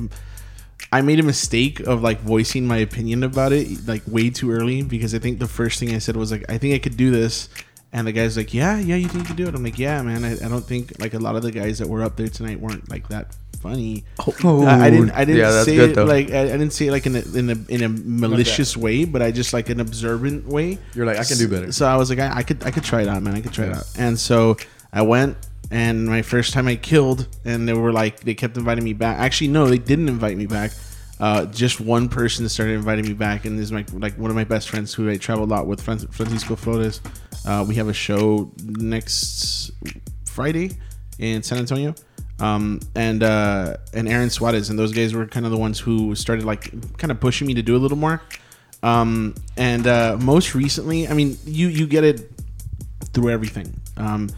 [0.90, 4.82] I made a mistake of like voicing my opinion about it like way too early
[4.82, 7.10] because I think the first thing I said was like I think I could do
[7.10, 7.48] this
[7.92, 10.00] and the guy's like yeah yeah you think you could do it I'm like yeah
[10.02, 12.28] man I, I don't think like a lot of the guys that were up there
[12.28, 14.02] tonight weren't like that funny
[14.44, 16.04] Oh, I, I didn't I didn't yeah, say it though.
[16.04, 19.04] like I, I didn't say it like in a in a in a malicious way
[19.04, 21.70] but I just like an observant way You're like, I can do better.
[21.70, 23.34] so I was like, I, I could, I could try it out, man.
[23.34, 23.84] I could try it out.
[23.96, 24.56] And so
[24.92, 25.36] I went
[25.70, 29.18] and my first time I killed, and they were like, they kept inviting me back.
[29.18, 30.72] Actually, no, they didn't invite me back.
[31.18, 34.36] Uh, just one person started inviting me back, and this is my like one of
[34.36, 37.00] my best friends who I travel a lot with, Francisco Flores.
[37.44, 39.70] Uh, we have a show next
[40.26, 40.72] Friday
[41.18, 41.94] in San Antonio,
[42.40, 46.14] um, and uh, and Aaron Suarez, and those guys were kind of the ones who
[46.14, 48.22] started like kind of pushing me to do a little more.
[48.82, 52.30] Um, and uh, most recently, I mean, you you get it
[53.12, 53.80] through everything.
[53.96, 54.30] Um,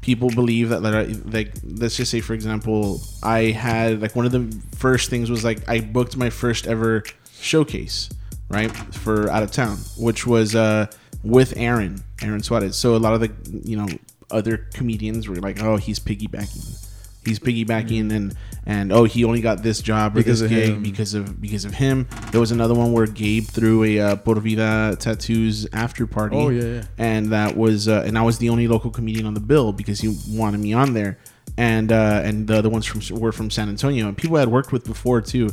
[0.00, 4.32] people believe that, that like let's just say for example, I had like one of
[4.32, 7.02] the first things was like I booked my first ever
[7.40, 8.08] showcase,
[8.48, 10.86] right, for out of town, which was uh,
[11.22, 12.76] with Aaron, Aaron Suarez.
[12.76, 13.30] So a lot of the
[13.68, 13.88] you know
[14.30, 16.84] other comedians were like, oh, he's piggybacking.
[17.24, 20.70] He's piggybacking and and oh he only got this job or Because this of gig
[20.74, 20.82] him.
[20.82, 22.06] because of because of him.
[22.30, 26.36] There was another one where Gabe threw a uh, Por Vida tattoos after party.
[26.36, 26.82] Oh, yeah, yeah.
[26.96, 30.00] And that was uh, and I was the only local comedian on the bill because
[30.00, 31.18] he wanted me on there.
[31.60, 34.48] And uh, and the other ones from were from San Antonio and people I had
[34.48, 35.50] worked with before too.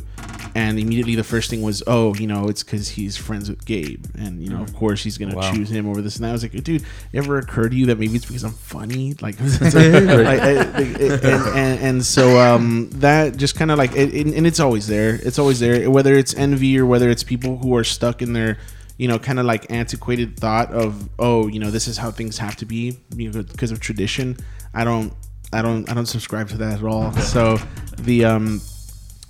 [0.54, 4.04] And immediately the first thing was, oh, you know, it's because he's friends with Gabe,
[4.16, 5.52] and you know, of course he's gonna Wow.
[5.52, 6.16] choose him over this.
[6.16, 9.14] And I was like, dude, ever occurred to you that maybe it's because I'm funny?
[9.20, 14.14] Like, like, I- like, and, and, and so um, that just kind of like, it,
[14.14, 15.18] it- and it's always there.
[15.22, 18.58] It's always there, whether it's envy or whether it's people who are stuck in their,
[18.96, 22.38] you know, kind of like antiquated thought of, oh, you know, this is how things
[22.38, 24.36] have to be you know, because of tradition.
[24.72, 25.12] I don't,
[25.52, 27.12] I don't, I don't subscribe to that at all.
[27.12, 27.58] So
[27.98, 28.60] the um,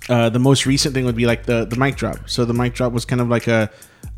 [0.09, 2.29] uh, the most recent thing would be like the the mic drop.
[2.29, 3.69] So the mic drop was kind of like a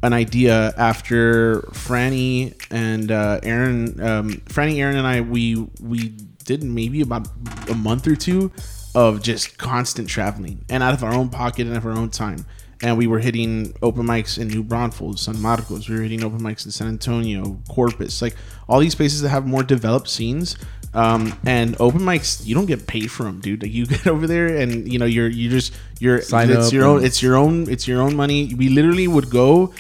[0.01, 6.09] an idea after Franny and uh, Aaron, um, Franny, Aaron, and I we we
[6.45, 7.27] did maybe about
[7.69, 8.51] a month or two
[8.95, 12.45] of just constant traveling and out of our own pocket and of our own time.
[12.81, 15.89] And we were hitting open mics in New Braunfels, San Marcos.
[15.89, 18.35] We were hitting open mics in San Antonio, Corpus, like
[18.69, 20.55] all these places that have more developed scenes.
[20.93, 23.61] Um, and open mics, you don't get paid for them, dude.
[23.61, 26.73] Like you get over there, and you know you're you just you're Sign it's up
[26.73, 28.53] your own and- it's your own it's your own money.
[28.55, 29.73] We literally would go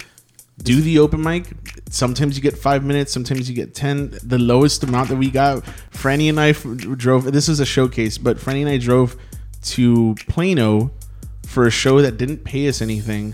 [0.61, 1.47] do the open mic.
[1.89, 4.11] Sometimes you get five minutes, sometimes you get ten.
[4.23, 7.31] The lowest amount that we got, Franny and I f- drove.
[7.31, 9.15] This is a showcase, but Franny and I drove
[9.63, 10.91] to Plano
[11.45, 13.33] for a show that didn't pay us anything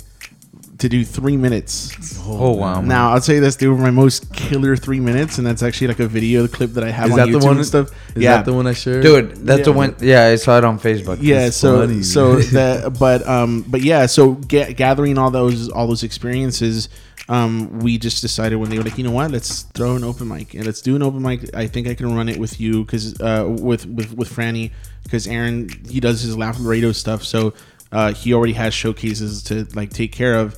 [0.80, 2.20] to do three minutes.
[2.26, 2.76] Oh, wow.
[2.82, 2.88] man.
[2.90, 5.88] Now I'll tell you this, they were my most killer three minutes, and that's actually
[5.88, 7.58] like a video clip that I have Is on that YouTube the one?
[7.58, 7.92] and stuff.
[8.16, 9.04] Is yeah, that the one I shared?
[9.04, 9.96] Dude, that's the one.
[10.02, 11.20] Yeah, I saw it on Facebook.
[11.22, 15.70] yeah It's so funny, so that but um but yeah so ga- gathering all those
[15.70, 16.90] all those experiences
[17.30, 20.28] um we just decided when they were like you know what let's throw an open
[20.28, 22.84] mic and let's do an open mic i think i can run it with you
[22.86, 24.72] because uh with with with franny
[25.04, 27.54] because aaron he does his laugh radio stuff so
[27.92, 30.56] uh he already has showcases to like take care of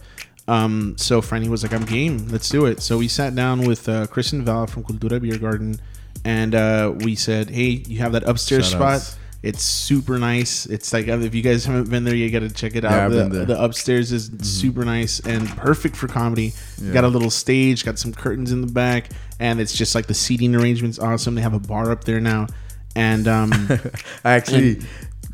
[0.48, 2.28] um, so Franny was like, "I'm game.
[2.30, 5.38] Let's do it." So we sat down with uh, Chris and Val from Cultura Beer
[5.38, 5.80] Garden,
[6.24, 8.96] and uh, we said, "Hey, you have that upstairs Shout spot.
[8.96, 9.18] outs.
[9.44, 10.66] It's super nice.
[10.66, 12.92] It's like if you guys haven't been there, you got to check it out.
[12.92, 13.46] I've the.
[13.46, 13.52] Mm-hmm.
[13.52, 16.54] upstairs is super nice and perfect for comedy.
[16.82, 16.94] Yeah.
[16.94, 20.16] Got a little stage, got some curtains in the back, and it's just like the
[20.16, 21.36] seating arrangement's awesome.
[21.36, 22.48] They have a bar up there now,
[22.96, 23.52] and um,
[24.26, 24.82] I actually,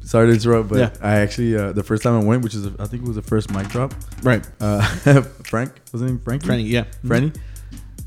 [0.03, 0.89] sorry to interrupt, but Yeah.
[1.01, 3.21] I actually uh, the first time I went, which is I think it was the
[3.21, 3.93] first mic drop.
[4.23, 4.81] right, Uh,
[5.45, 6.43] Frank was his name Frank?
[6.43, 7.35] Franny, yeah, Franny.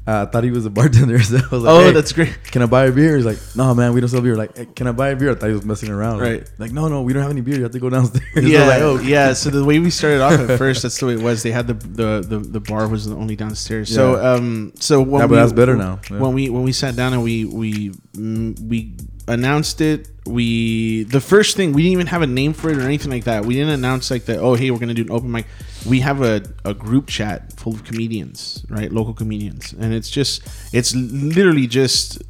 [0.08, 1.18] Uh, I thought he was a bartender.
[1.22, 2.32] So I was like, Oh, "Hey, that's great.
[2.44, 3.16] Can I buy a beer?
[3.16, 4.36] He's like, No, man, we don't sell beer.
[4.36, 5.32] Like, "Hey, can I buy a beer?
[5.32, 6.20] I thought he was messing around.
[6.20, 6.48] Right.
[6.58, 7.56] Like, no, no, we don't have any beer.
[7.56, 8.22] You have to go downstairs.
[8.36, 9.32] Yeah, like, "Oh." yeah.
[9.32, 11.42] So the way we started off at first, that's the way it was.
[11.42, 13.92] They had the the the, the bar was the only downstairs.
[13.92, 15.98] So um, so when Yeah, but we, that's better now.
[16.08, 16.20] Yeah.
[16.20, 18.94] When we when we sat down and we we mm, we
[19.28, 22.82] announced it, we the first thing we didn't even have a name for it or
[22.82, 23.44] anything like that.
[23.44, 24.38] We didn't announce like that.
[24.38, 25.46] Oh, hey, we're gonna do an open mic.
[25.86, 28.90] We have a, a group chat full of comedians, right?
[28.90, 32.22] Local comedians, and it's just it's literally just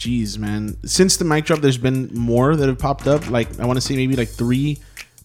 [0.00, 0.76] Jeez, man.
[0.86, 3.28] Since the mic drop, there's been more that have popped up.
[3.30, 4.78] Like I want to say maybe like three,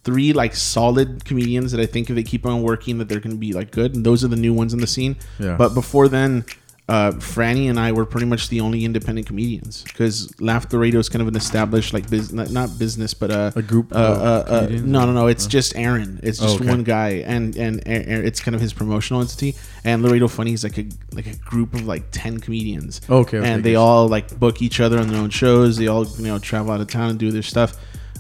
[0.04, 3.36] three like solid comedians that I think if they keep on working, that they're gonna
[3.36, 3.96] be like good.
[3.96, 5.16] And those are the new ones in the scene.
[5.40, 5.56] Yeah.
[5.56, 6.46] But before then,
[6.88, 11.00] uh, Franny and I were pretty much the only independent comedians because Laugh the Radio
[11.00, 14.46] is kind of an established like business, not, business, but uh, A group Uh, uh,
[14.48, 15.26] uh, no, no, no.
[15.26, 16.20] It's just Aaron.
[16.22, 16.70] It's just Oh, okay.
[16.70, 19.56] one guy, and and it's kind of his promotional entity.
[19.84, 23.48] And Laredo Funny is like a like a group of like ten comedians Okay, okay,
[23.48, 25.78] and they all like book each other on their own shows.
[25.78, 27.74] They all you know travel out of town and do their stuff.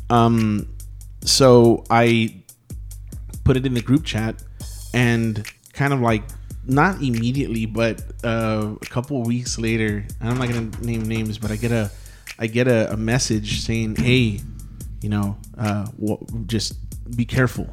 [0.09, 0.69] Um,
[1.21, 2.41] so I
[3.43, 4.41] put it in the group chat
[4.91, 6.23] and kind of like
[6.67, 11.51] not immediately, but uh, a couple weeks later, and I'm not gonna name names, but
[11.51, 11.91] I get a
[12.37, 14.41] I get a, a message saying, "Hey,
[15.01, 16.75] you know, uh, wh- just
[17.15, 17.67] be careful,"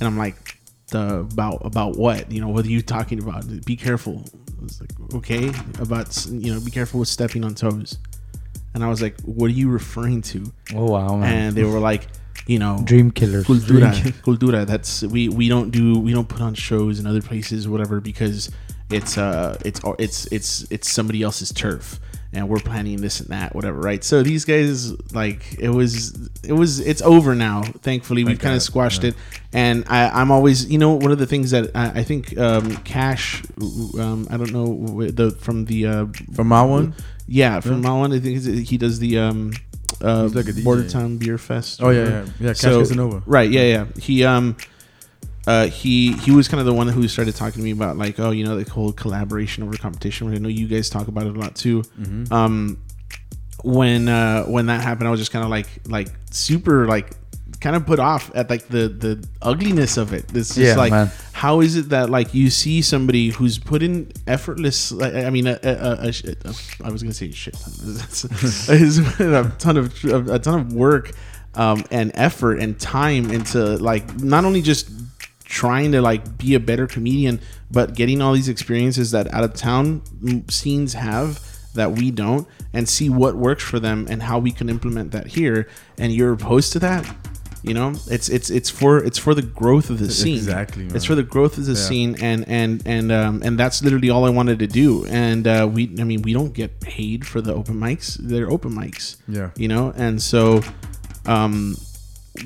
[0.00, 0.54] and I'm like.
[0.90, 4.24] The, about about what you know what are you talking about be careful
[4.58, 7.98] I was like okay about you know be careful with stepping on toes
[8.74, 11.48] and and I was like, "What are you referring to?" Oh wow, man.
[11.48, 12.06] And they were like,
[12.48, 13.44] "You know, Dream killers.
[13.46, 13.92] cultura,
[14.26, 14.66] cultura.
[14.66, 18.50] That's we we don't do we don't put on shows in other places, whatever, because
[18.90, 23.54] it's uh it's it's it's it's somebody else's turf." and we're planning this and that,
[23.54, 24.04] whatever, right?
[24.04, 27.62] So these guys, like, it was, it was, it's over now.
[27.62, 29.10] Thankfully, we've kind of squashed yeah.
[29.10, 29.16] it,
[29.54, 32.76] and I, I'm always, you know, one of the things that I, I think um,
[32.84, 33.42] Cash,
[33.98, 36.94] um, I don't know the from the uh, From my one.
[37.26, 37.88] yeah, from Yeah.
[37.88, 39.52] my one, I think he does the um,
[40.02, 40.64] uh, like a DJ.
[40.64, 41.82] Border Town Beer Fest.
[41.82, 42.48] Oh yeah, yeah, yeah.
[42.48, 43.22] Cash So- Casanova.
[43.26, 43.50] Right.
[43.50, 43.62] Yeah.
[43.62, 43.86] Yeah.
[44.00, 44.56] He um,
[45.46, 48.18] uh, he he was kind of the one who started talking to me about like,
[48.20, 50.32] oh, you know, the whole collaboration over competition.
[50.32, 51.82] I know you guys talk about it a lot too.
[51.98, 52.32] Mm-hmm.
[52.32, 52.82] Um,
[53.64, 57.10] when uh when that happened, I was just kind of like like super like
[57.60, 60.24] kind of put off at like the the ugliness of it.
[60.34, 61.10] It's just Yeah, like man.
[61.32, 65.46] how is it that like you see somebody who's put in effortless like, i mean
[65.48, 67.72] a, a, a, a, sh- a- i was gonna say shit ton.
[67.94, 71.12] That's- it's been a ton of a ton of work
[71.54, 74.90] um, and effort and time into like not only just
[75.44, 77.40] trying to like be a better comedian
[77.70, 80.02] but getting all these experiences that out of town
[80.48, 81.40] scenes have
[81.74, 85.26] that we don't and see what works for them and how we can implement that
[85.26, 85.66] here
[85.96, 87.04] and you're opposed to that
[87.62, 87.92] you know?
[88.10, 90.36] It's it's it's for it's for the growth of the scene.
[90.36, 90.96] Exactly, man.
[90.96, 91.78] it's for the growth of the Yeah.
[91.88, 95.04] scene and and and um and that's literally all i wanted to do.
[95.06, 98.16] And uh we i mean we don't get paid for the open mics.
[98.20, 99.16] They're open mics.
[99.28, 99.50] Yeah.
[99.56, 99.92] you know?
[99.96, 100.62] And so
[101.26, 101.76] um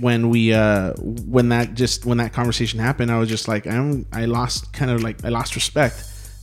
[0.01, 4.07] when we uh when that just when that conversation happened i was just like i'm
[4.11, 5.96] i lost kind of like i lost respect.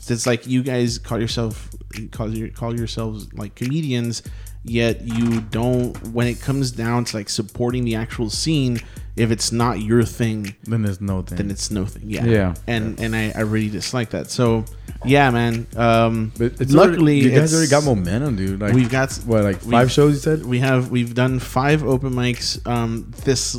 [0.08, 1.70] It's like you guys call yourself
[2.12, 4.24] call your call yourselves like comedians
[4.64, 8.80] yet you don't when it comes down to like supporting the actual scene
[9.16, 11.38] if it's not your thing Then there's no thing.
[11.38, 12.54] then it's no thing yeah Yeah.
[12.68, 14.66] and and i i really dislike that so
[15.06, 18.60] yeah man um But it's luckily already, you guys it's- already got momentum, dude.
[18.60, 20.16] Like we've got what, like five shows?
[20.16, 20.46] You said.
[20.46, 23.58] we have we've done five open mics um this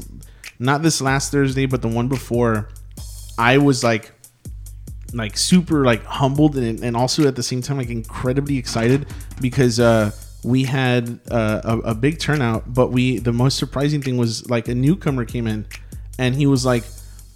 [0.58, 2.68] not this last thursday but the one before
[3.38, 4.12] i was like
[5.14, 9.06] like super like humbled and, and also at the same time like incredibly excited
[9.40, 10.10] because uh
[10.42, 14.68] we had uh, a, a big turnout but we the most surprising thing was like
[14.68, 15.66] a newcomer came in
[16.18, 16.84] and he was like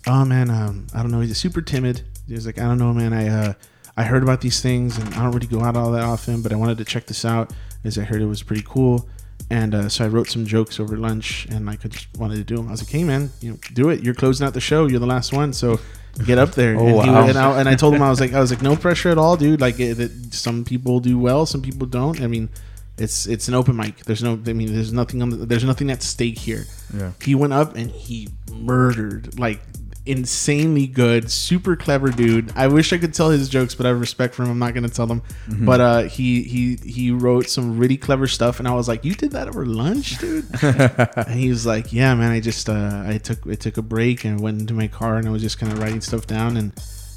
[0.07, 2.93] oh man um i don't know he's super timid he was like i don't know
[2.93, 3.53] man i uh
[3.97, 6.53] i heard about these things and i don't really go out all that often but
[6.53, 7.53] i wanted to check this out
[7.85, 9.09] as i heard it was pretty cool
[9.51, 12.45] and uh, so I wrote some jokes over lunch, and like I just wanted to
[12.45, 12.69] do them.
[12.69, 14.03] I was like, "Hey, man, you know, do it.
[14.03, 14.87] You're closing out the show.
[14.87, 15.81] You're the last one, so
[16.25, 17.29] get up there." Oh, and, he, wow.
[17.29, 19.19] and, I, and I told him I was like, "I was like, no pressure at
[19.19, 19.61] all, dude.
[19.61, 22.21] Like, it, it, some people do well, some people don't.
[22.23, 22.49] I mean,
[22.98, 24.04] it's it's an open mic.
[24.04, 27.12] There's no, I mean, there's nothing on the, there's nothing at stake here." Yeah.
[27.22, 29.61] He went up and he murdered like
[30.07, 32.52] insanely good, super clever dude.
[32.54, 34.50] I wish I could tell his jokes, but I have respect for him.
[34.50, 35.22] I'm not gonna tell them.
[35.48, 35.64] Mm-hmm.
[35.64, 39.14] But uh, he he he wrote some really clever stuff, and I was like, "You
[39.14, 42.33] did that over lunch, dude?" and he was like, "Yeah, man.
[42.33, 45.26] I just uh, I took I took a break and went into my car, and
[45.26, 46.72] I was just kind of writing stuff down, and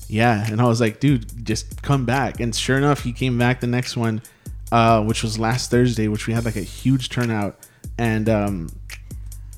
[0.07, 3.59] yeah." And I was like, "Dude, just come back." And sure enough, he came back
[3.59, 4.21] the next one,
[4.71, 7.58] uh, which was last Thursday, which we had like a huge turnout,
[7.97, 8.69] and um,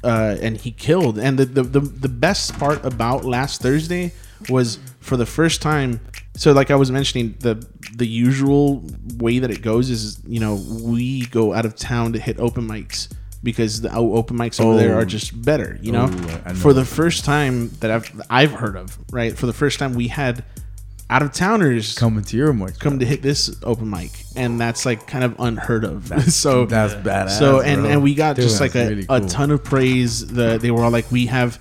[0.03, 1.17] uh, and he killed.
[1.19, 4.11] And the, the the the best part about last Thursday
[4.49, 5.99] was for the first time.
[6.35, 8.83] So, like I was mentioning, the the usual
[9.17, 12.67] way that it goes is you know we go out of town to hit open
[12.67, 13.11] mics
[13.43, 14.99] because the open mics over there Oh.
[14.99, 15.77] are just better.
[15.81, 16.07] You know, Oh,
[16.49, 16.53] know.
[16.55, 19.35] for the first time that I've I've heard of, right?
[19.37, 20.43] For the first time, we had
[21.09, 22.77] out of towners Coming to your mic.
[22.79, 26.07] come to hit this open mic, and that's like kind of unheard of.
[26.31, 27.37] so That's badass.
[27.39, 27.91] so and bro.
[27.91, 30.27] and we got Dude, just like a, really a ton of praise.
[30.27, 31.59] The they were all like, we have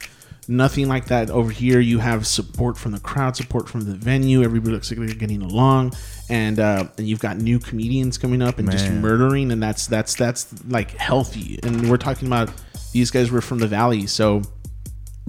[0.48, 1.80] nothing like that over here.
[1.80, 4.42] You have support from the crowd, support from the venue.
[4.42, 5.92] Everybody looks like they're getting along,
[6.28, 10.14] and uh, and you've got new comedians coming up and just murdering, and that's that's
[10.14, 11.58] that's like healthy.
[11.62, 12.50] And we're talking about
[12.92, 14.42] these guys were from the valley, so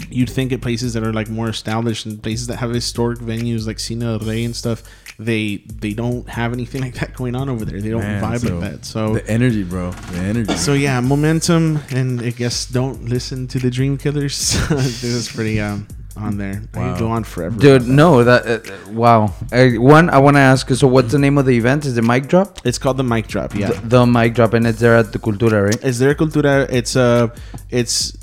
[0.10, 3.68] you'd think at places that are like more established and places that have historic venues
[3.68, 4.84] like Cine El Rey and stuff,
[5.18, 7.82] they they don't have anything like that going on over there.
[7.82, 8.86] They don't Man, vibe so like that.
[8.86, 9.92] So the energy, bro.
[9.92, 10.56] The energy.
[10.58, 14.58] so yeah, momentum, and I guess don't listen to the Dream Killers.
[14.70, 16.62] this is pretty um on there.
[16.74, 16.92] I Wow.
[16.94, 17.58] could go on forever.
[17.58, 19.34] Dude, no, that uh, wow.
[19.54, 20.70] Uh, one, I want to ask.
[20.70, 21.86] So, what's the name of the event?
[21.86, 22.60] Is it mic drop?
[22.66, 23.56] it's called the mic drop.
[23.56, 25.80] Yeah, The, the mic drop, and it's there at the Cultura, right?
[25.82, 26.68] it's their cultura.
[26.70, 27.28] It's uh,
[27.70, 28.18] it's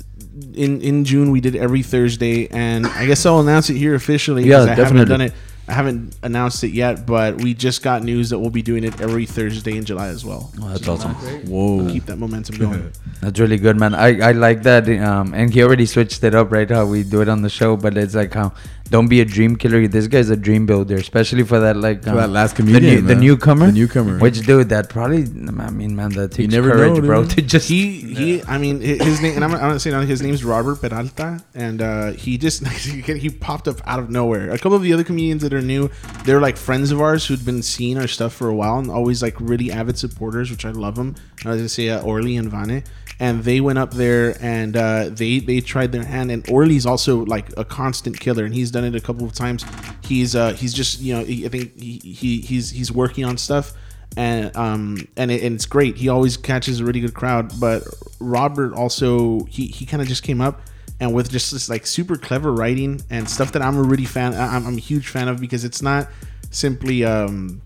[0.53, 4.43] in in June we did every Thursday, and I guess I'll announce it here officially.
[4.43, 5.05] Yeah, I haven't definitely.
[5.05, 5.33] done it.
[5.69, 9.01] I haven't announced it yet, but we just got news that we'll be doing it
[9.01, 10.49] every Thursday in July as well.
[10.61, 11.13] Oh, that's awesome.
[11.45, 11.89] Whoa.
[11.91, 12.91] Keep that momentum going.
[13.21, 13.93] That's really good, man.
[13.93, 14.87] I, I like that.
[14.87, 16.69] Um, and he already switched it up, right?
[16.69, 18.53] How we do it on the show, but it's like how
[18.89, 19.87] don't be a dream killer.
[19.87, 23.01] This guy's a dream builder, especially for that like For that last the, comedian, new,
[23.01, 24.19] the newcomer, The newcomer.
[24.19, 27.67] Which dude, that probably I mean, man, that takes never courage, know, bro, to just
[27.69, 31.43] he he i mean his name and i'm, I'm not saying his name's robert peralta
[31.53, 34.51] and uh he just he popped up out of nowhere.
[34.51, 35.89] A couple of the other comedians that are new
[36.25, 39.21] they're like friends of ours who'd been seeing our stuff for a while and always
[39.21, 42.49] like really avid supporters which i love them i was gonna say uh, orly and
[42.49, 42.83] vane.
[43.19, 47.25] And they went up there and uh, they they tried their hand and Orly's also
[47.25, 49.65] like a constant killer and he's done it a couple of times
[50.03, 53.37] he's uh he's just you know he, I think he, he he's he's working on
[53.37, 53.73] stuff
[54.15, 55.97] and um and, it, and it's great.
[55.97, 57.59] He always catches a really good crowd.
[57.59, 57.83] But
[58.19, 60.61] Robert also he he kind of just came up
[60.99, 64.33] and with just this like super clever writing and stuff that I'm a really fan.
[64.33, 66.09] I'm, I'm a huge fan of because it's not
[66.49, 67.61] simply um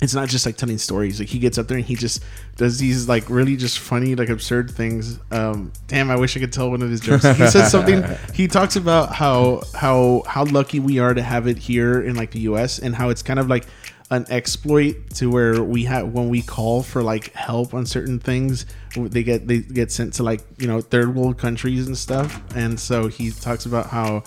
[0.00, 1.18] it's not just like telling stories.
[1.18, 2.22] Like he gets up there and he just
[2.56, 5.18] does these like really just funny, like absurd things.
[5.30, 7.24] Um, damn, I wish I could tell one of his jokes.
[7.24, 8.04] He says something.
[8.34, 12.30] He talks about how how how lucky we are to have it here in like
[12.30, 12.78] the U.S.
[12.78, 13.66] and how it's kind of like
[14.10, 18.64] an exploit to where we have when we call for like help on certain things,
[18.94, 22.40] they get they get sent to like you know third world countries and stuff.
[22.54, 24.22] And so he talks about how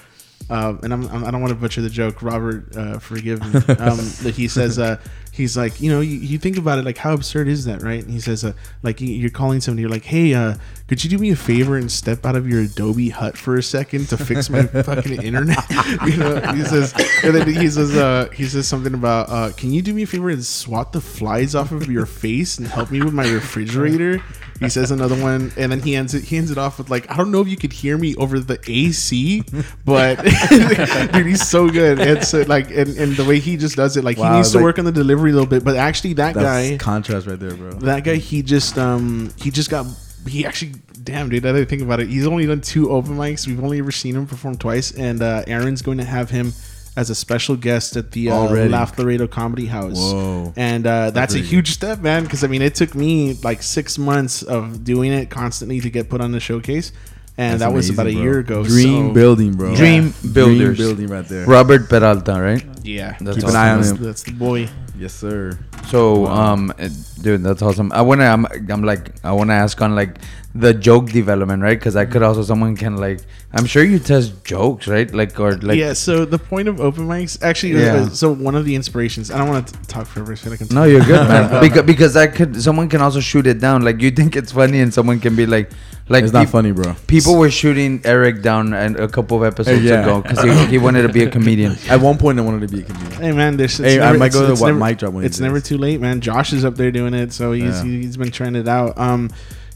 [0.50, 2.76] uh, and I'm, I'm, I don't want to butcher the joke, Robert.
[2.76, 3.62] Uh, forgive me.
[3.82, 5.00] Um, that he says, uh,
[5.32, 8.04] he's like, you know, you, you think about it, like how absurd is that, right?
[8.04, 10.56] And he says, uh, like you- you're calling somebody, you're like, hey, uh,
[10.88, 13.64] could you do me a favor and step out of your Adobe hut for a
[13.64, 15.58] second to fix my fucking internet?
[16.06, 19.72] you know, he says, and then he says, uh, he says something about, uh, can
[19.72, 22.92] you do me a favor and swat the flies off of your face and help
[22.92, 24.22] me with my refrigerator?
[24.62, 26.24] He says another one, and then he ends it.
[26.24, 28.40] He ends it off with like, "I don't know if you could hear me over
[28.40, 29.44] the AC,
[29.84, 30.24] but
[31.14, 34.04] dude, he's so good." It's uh, like, and, and the way he just does it,
[34.04, 35.64] like he needs to like- work on the delivery a little bit.
[35.64, 37.72] But actually, that That's guy, contrast right there, bro.
[37.80, 39.88] that guy, he just um he just got
[40.28, 41.46] he actually damn dude.
[41.46, 43.48] I think about it, he's only done two open mics.
[43.48, 46.54] We've only ever seen him perform twice, and uh, Aaron's going to have him
[46.98, 48.70] as a special guest at the uh, Already.
[48.70, 49.98] Laugh Laredo Comedy House.
[49.98, 50.54] Whoa.
[50.58, 52.24] And uh, that's a huge step, man.
[52.24, 56.10] Because I mean, it took me like six months of doing it constantly to get
[56.10, 56.92] put on the showcase,
[57.38, 58.22] and That's that was amazing, about a bro.
[58.24, 58.64] year ago.
[58.66, 59.76] Dream so- building, bro.
[59.76, 60.78] Dream builders.
[60.78, 61.46] Dream building right there.
[61.46, 62.64] Robert Peralta, right?
[62.84, 63.50] Yeah, That's Keep awesome.
[63.50, 63.98] an eye on him.
[64.04, 64.68] that's the boy.
[64.98, 65.58] Yes, sir.
[65.88, 66.54] So, Wow.
[66.54, 66.90] um, uh,
[67.22, 67.92] dude, that's awesome.
[67.92, 70.18] I wanna, I'm, I'm like, I wanna ask on like
[70.54, 71.78] the joke development, right?
[71.80, 73.22] Because I could also, someone can like,
[73.54, 75.12] I'm sure you test jokes, right?
[75.14, 75.94] Like, or like, yeah.
[75.94, 77.96] So the point of open mics, actually, Yeah.
[77.96, 79.32] uh, so one of the inspirations.
[79.32, 80.36] I don't want to talk forever.
[80.36, 81.62] So I can No, you're good, man.
[81.62, 83.84] because because I could, someone can also shoot it down.
[83.84, 85.72] Like you think it's funny, and someone can be like,
[86.10, 86.96] like it's not funny, bro.
[87.08, 90.02] People were shooting Eric down and a couple of episodes yeah.
[90.02, 91.78] ago because he, he wanted to be a comedian.
[91.90, 93.22] At one point, I wanted to be a comedian.
[93.22, 95.24] Hey man, there's it's Hey, I might it's, go to what never, mic drop one
[95.24, 96.20] of It's never too late, man.
[96.20, 97.84] Josh is up there doing it, so he's Yeah.
[97.84, 98.98] he's been trying it out.
[98.98, 99.32] Um,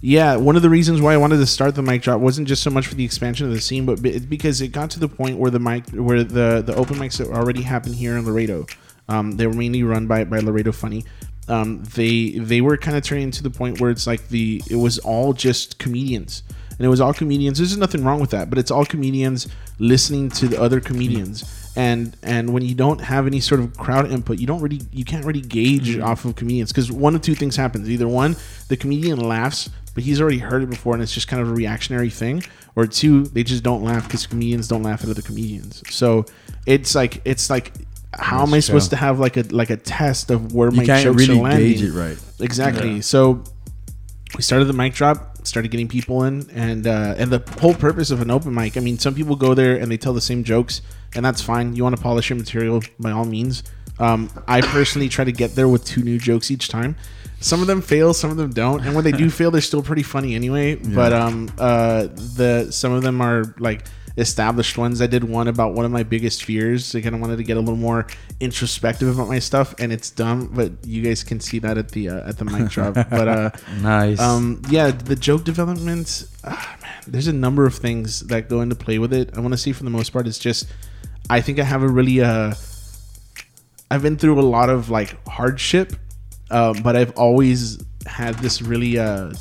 [0.06, 2.62] yeah, one of the reasons why I wanted to start the mic drop wasn't just
[2.62, 5.39] so much for the expansion of the scene, but because it got to the point
[5.39, 8.68] where the mic, where the the open mics that already happened here in Laredo,
[9.10, 11.04] um, they were mainly run by by Laredo Funny.
[11.48, 14.76] Um, they they were kind of turning to the point where it's like the it
[14.76, 16.44] was all just comedians
[16.78, 17.58] and it was all comedians.
[17.58, 19.48] There's nothing wrong with that, but it's all comedians
[19.80, 21.72] listening to the other comedians.
[21.76, 25.04] And and when you don't have any sort of crowd input, you don't really you
[25.04, 27.89] can't really gauge off of comedians because one of two things happens.
[27.89, 28.36] Either one,
[28.68, 31.53] the comedian laughs, but he's already heard it before, and it's just kind of a
[31.53, 32.43] reactionary thing.
[32.75, 35.81] Or two, they just don't laugh because comedians don't laugh at other comedians.
[35.89, 36.25] So
[36.67, 37.73] it's like it's like
[38.13, 38.97] how am I supposed true.
[38.97, 41.43] to have like a like a test of where You my can't jokes really are
[41.43, 41.71] landing?
[41.71, 42.17] gauge it right.
[42.39, 43.01] Exactly.
[43.01, 43.43] So
[44.36, 48.12] we started the mic drop, started getting people in, and uh, and the whole purpose
[48.12, 48.75] of an open mic.
[48.77, 50.81] I mean, some people go there and they tell the same jokes,
[51.15, 51.75] and that's fine.
[51.75, 53.63] You want to polish your material by all means.
[53.99, 56.97] Um, I personally try to get there with two new jokes each time.
[57.39, 59.84] Some of them fail, some of them don't, and when they do fail, they're still
[59.84, 60.76] pretty funny anyway.
[60.76, 63.86] But um, uh, the some of them are like
[64.17, 65.02] established ones.
[65.02, 66.95] I did one about one of my biggest fears.
[66.95, 68.08] I kind of wanted to get a little more
[68.39, 72.10] introspective about my stuff, and it's dumb, but you guys can see that at the
[72.10, 72.93] uh, at the mic drop.
[73.10, 74.19] But uh, Nice.
[74.19, 78.76] um, yeah, the joke development, ah, man, there's a number of things that go into
[78.76, 79.38] play with it.
[79.38, 80.65] I want to say for the most part, it's just,
[81.30, 82.56] I think I have a really, uh,
[83.91, 85.93] I've been through a lot of like hardship,
[86.51, 89.34] um, but I've always had this really, uh,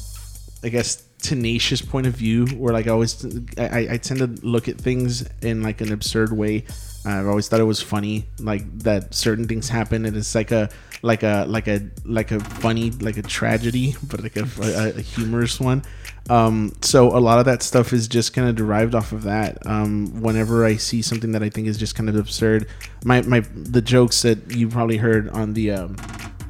[0.63, 3.25] I guess, tenacious point of view where like I always,
[3.59, 6.65] I, I- tend to look at things in like an absurd way.
[7.07, 10.71] I've always thought it was funny, like that certain things happen, and it's like a
[11.03, 15.01] like a like a like a funny like a tragedy, but like a, a, a
[15.03, 15.83] humorous one.
[16.31, 19.67] Um, so a lot of that stuff is just kind of derived off of that.
[19.67, 22.69] Um, whenever I see something that I think is just kind of absurd,
[23.05, 25.97] my my the jokes that you probably heard on the um,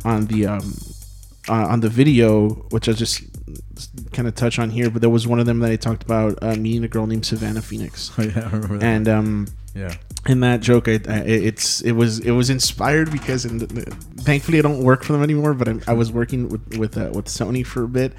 [0.04, 0.74] on the um,
[1.48, 3.22] uh, on the video, which I'll just
[4.12, 6.38] kind of touch on here, but there was one of them that I talked about
[6.42, 8.84] uh, meeting a girl named Savannah Phoenix, Oh, yeah, I remember that.
[8.86, 9.94] and um, yeah.
[10.26, 14.58] in that joke, I, I, it's it was it was inspired because in the, thankfully
[14.58, 17.26] I don't work for them anymore, but I, I was working with with uh, with
[17.26, 18.12] Sony for a bit,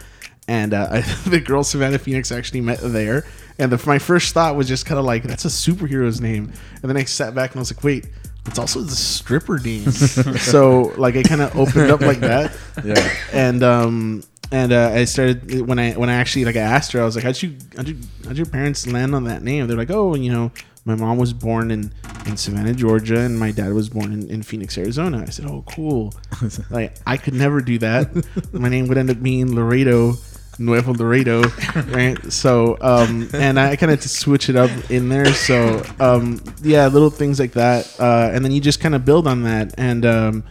[0.47, 3.25] and uh, I, the girl Savannah Phoenix actually met there,
[3.57, 6.89] and the, my first thought was just kind of like that's a superhero's name, and
[6.89, 8.07] then I sat back and I was like, wait.
[8.47, 13.09] It's also the stripper name, so like it kind of opened up like that, Yeah.
[13.33, 17.01] and um and uh, I started when I when I actually like I asked her
[17.01, 19.67] I was like how'd you how'd you how'd your parents land on that name?
[19.67, 20.51] They're like oh you know
[20.85, 21.91] my mom was born in
[22.27, 25.23] in Savannah Georgia and my dad was born in, in Phoenix Arizona.
[25.27, 26.13] I said oh cool.
[26.69, 28.13] Like I could never do that.
[28.53, 30.13] My name would end up being Laredo
[30.57, 31.43] Nuevo Laredo
[31.87, 32.17] right?
[32.31, 35.33] So um and I kind of to switch it up in there.
[35.33, 39.27] So um yeah little things like that uh and then you just kind of build
[39.27, 39.73] on that.
[39.77, 40.43] And um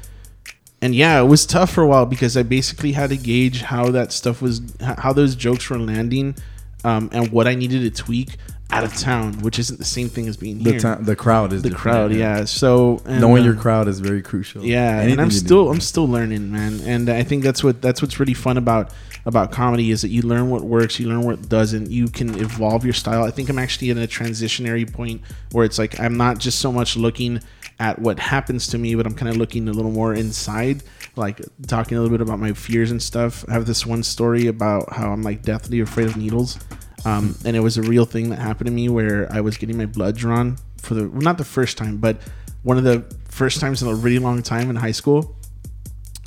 [0.84, 3.90] and yeah, it was tough for a while because I basically had to gauge how
[3.92, 6.36] that stuff was, how those jokes were landing,
[6.84, 8.36] um, and what I needed to tweak
[8.70, 10.80] out of town, which isn't the same thing as being The here.
[10.96, 12.44] ti- the crowd is the crowd, yeah.
[12.44, 14.64] So and, Knowing uh, your crowd is very crucial.
[14.64, 15.46] yeah, and I'm you do.
[15.46, 16.80] still I'm still learning, man.
[16.80, 18.92] And I think that's what that's what's really fun about
[19.26, 21.90] about comedy is that you learn what works, you learn what doesn't.
[21.90, 23.22] You can evolve your style.
[23.24, 26.72] I think I'm actually in a transitionary point where it's like I'm not just so
[26.72, 27.40] much looking
[27.80, 30.82] at what happens to me, but I'm kind of looking a little more inside,
[31.16, 33.44] like talking a little bit about my fears and stuff.
[33.48, 36.58] I have this one story about how I'm like deathly afraid of needles.
[37.04, 39.76] Um, and it was a real thing that happened to me where I was getting
[39.76, 42.18] my blood drawn for the well, not the first time, but
[42.62, 45.36] one of the first times in a really long time in high school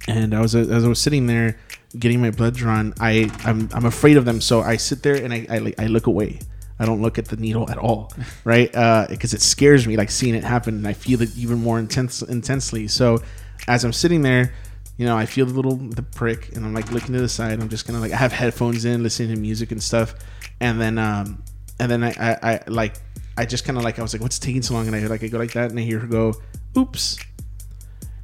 [0.08, 1.58] and I was as I was sitting there
[1.98, 5.34] getting my blood drawn, I I'm, I'm afraid of them, so I sit there and
[5.34, 6.40] I I, like, I look away.
[6.80, 8.14] I don't look at the needle at all,
[8.44, 8.72] right?
[9.10, 12.22] Because it scares me, like seeing it happen, and I feel it even more intense
[12.22, 12.88] intensely.
[12.88, 13.22] So
[13.68, 14.54] as I'm sitting there,
[14.98, 17.60] you know, I feel the little the prick, and I'm like looking to the side.
[17.62, 20.16] I'm just gonna like I have headphones in, listening to music and stuff,
[20.60, 21.44] and then um
[21.80, 22.96] and then I I, I like
[23.38, 24.88] I just kind of like I was like, what's taking so long?
[24.88, 26.34] And I like I go like that, and I hear her go,
[26.78, 27.18] oops.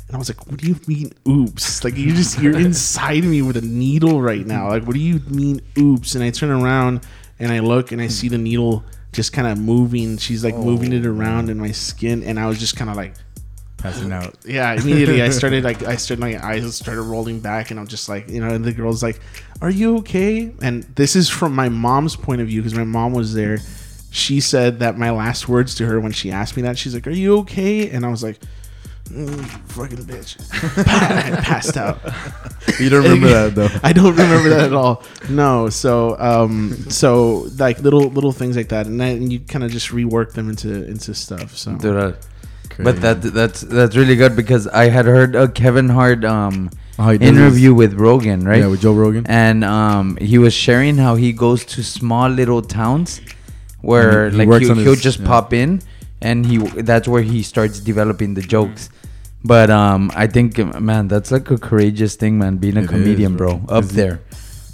[0.07, 1.83] And I was like, "What do you mean, oops?
[1.83, 4.69] Like you just you're inside me with a needle right now.
[4.69, 7.05] Like, what do you mean, oops?" And I turn around
[7.39, 10.17] and I look and I see the needle just kind of moving.
[10.17, 13.13] She's like moving it around in my skin, and I was just kind of like,
[13.83, 14.35] passing out.
[14.45, 14.73] yeah.
[14.73, 18.29] Immediately, I started like I started my eyes started rolling back, and I'm just like,
[18.29, 18.49] you know.
[18.49, 19.19] And the girl's like,
[19.61, 23.13] "Are you okay?" And this is from my mom's point of view because my mom
[23.13, 23.59] was there.
[24.09, 27.05] She said that my last words to her when she asked me that, she's like,
[27.05, 28.39] "Are you okay?" And I was like.
[29.09, 30.39] Mm, fucking bitch.
[30.87, 31.99] I passed out.
[32.79, 33.67] You don't remember that though.
[33.83, 35.03] I don't remember that at all.
[35.29, 39.71] No, so um, so like little little things like that, and then you kind of
[39.71, 41.57] just rework them into into stuff.
[41.57, 42.15] So Dude,
[42.79, 46.69] uh, but that that's that's really good because I had heard a Kevin Hart um
[46.99, 48.59] Oh, he interview with Rogan, right?
[48.59, 49.25] Yeah, with Joe Rogan.
[49.27, 53.19] and um, he was sharing how he goes to small little towns
[53.81, 55.25] where And he like he, he'll his- just yeah.
[55.27, 55.81] pop in
[56.21, 58.89] and he that's where he starts developing the jokes
[59.43, 62.89] but um i think man that's like a courageous thing man being a It is,
[62.91, 63.57] comedian bro.
[63.57, 64.21] bro up Is it- there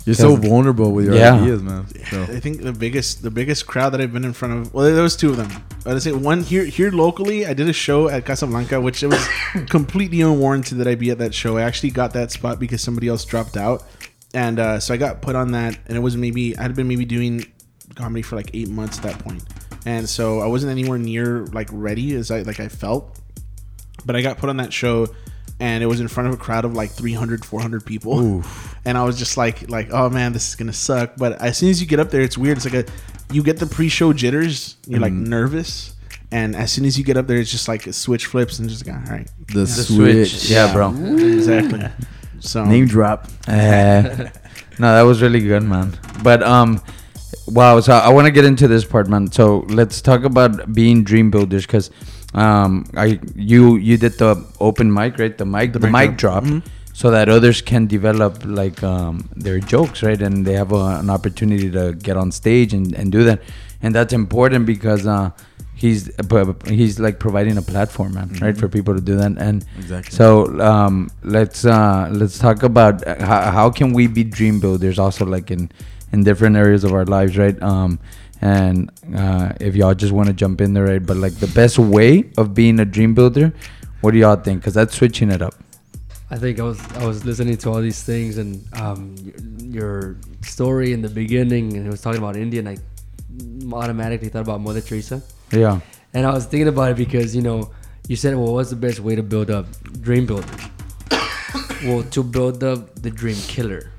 [0.10, 1.36] You're so vulnerable with your Yeah.
[1.36, 1.86] ideas, man.
[2.10, 4.74] So, I think the biggest the biggest crowd that I've been in front of.
[4.74, 5.52] Well, there was two of them.
[5.86, 7.46] I would say one here here locally.
[7.46, 9.24] I did a show at Casablanca, which it was
[9.70, 11.58] completely unwarranted that I be at that show.
[11.58, 13.84] I actually got that spot because somebody else dropped out,
[14.34, 15.78] and uh, so I got put on that.
[15.88, 17.46] And it was maybe I had been maybe doing
[17.96, 19.44] comedy for like eight months at that point,
[19.86, 23.16] and so I wasn't anywhere near like ready as I like I felt.
[24.06, 25.08] But I got put on that show.
[25.60, 28.44] And it was in front of a crowd of like 300, 400 people
[28.86, 31.16] and I was just like, like, oh man, this is gonna suck.
[31.18, 32.58] But as soon as you get up there, it's weird.
[32.58, 32.92] It's like a,
[33.32, 34.78] you get the pre-show jitters.
[34.88, 35.94] You're like nervous,
[36.32, 38.70] and as soon as you get up there, it's just like a switch flips and
[38.70, 40.32] just like, all right, the, the switch.
[40.32, 41.86] switch yeah, bro exactly.
[42.42, 43.28] So Name drop.
[43.50, 44.02] Eh,
[44.80, 46.00] no, that was really good, man.
[46.24, 46.82] But um,
[47.48, 47.82] wow.
[47.82, 49.30] So I want to get into this part, man.
[49.30, 51.92] So let's talk about being dream builders, because
[52.34, 55.36] um, I you you did the open mic, right?
[55.38, 56.44] The mic, the, mic mic drop.
[56.44, 56.64] drop,
[56.94, 60.22] so that others can develop like um their jokes, right?
[60.22, 63.42] And they have a, an opportunity to get on stage and, and do that,
[63.82, 65.32] and that's important because uh.
[65.80, 66.12] He's
[66.68, 69.38] he's like providing a platform, man, right, for people to do that.
[69.38, 70.12] And Exactly.
[70.12, 75.24] so um, let's uh, let's talk about how, how can we be dream builders also
[75.26, 75.72] like in
[76.12, 77.98] in different areas of our lives right um,
[78.42, 81.78] and uh, if y'all just want to jump in there right but like the best
[81.78, 83.54] way of being a dream builder
[84.02, 85.56] what do y'all think because that's switching it up
[86.32, 89.16] I think I was I was listening to all these things and um,
[89.60, 92.78] your story in the beginning, and it was talking about India, and I
[93.76, 95.24] automatically thought about Mother Teresa.
[95.52, 95.80] Yeah.
[96.14, 97.72] And I was thinking about it because you know
[98.08, 99.66] you said, well, what's the best way to build up
[100.02, 100.50] dream builders?
[101.84, 103.92] well, to build up the dream killer.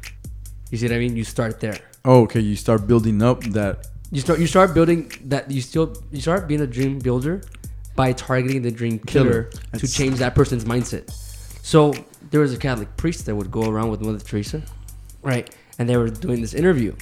[0.70, 1.16] You see what I mean?
[1.16, 1.78] You start there.
[2.04, 2.40] Oh, okay.
[2.40, 3.88] You start building up that.
[4.12, 7.42] You start you start building that you still you start being a dream builder
[7.96, 9.50] by targeting the dream killer, Killer.
[9.50, 11.10] to That's- change that person's mindset.
[11.62, 11.94] So
[12.30, 14.62] there was a Catholic priest that would go around with Mother Teresa,
[15.22, 15.48] right?
[15.78, 16.94] And they were doing this interview,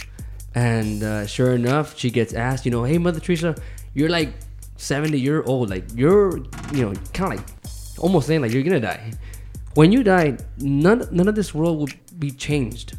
[0.55, 3.55] and uh, sure enough, she gets asked, you know, hey Mother Teresa,
[3.95, 4.31] you're like
[4.77, 6.39] 70 year old, like you're,
[6.75, 7.47] you know, kind of like
[7.99, 9.13] almost saying like you're gonna die.
[9.75, 11.89] When you die, none none of this world will
[12.19, 12.97] be changed.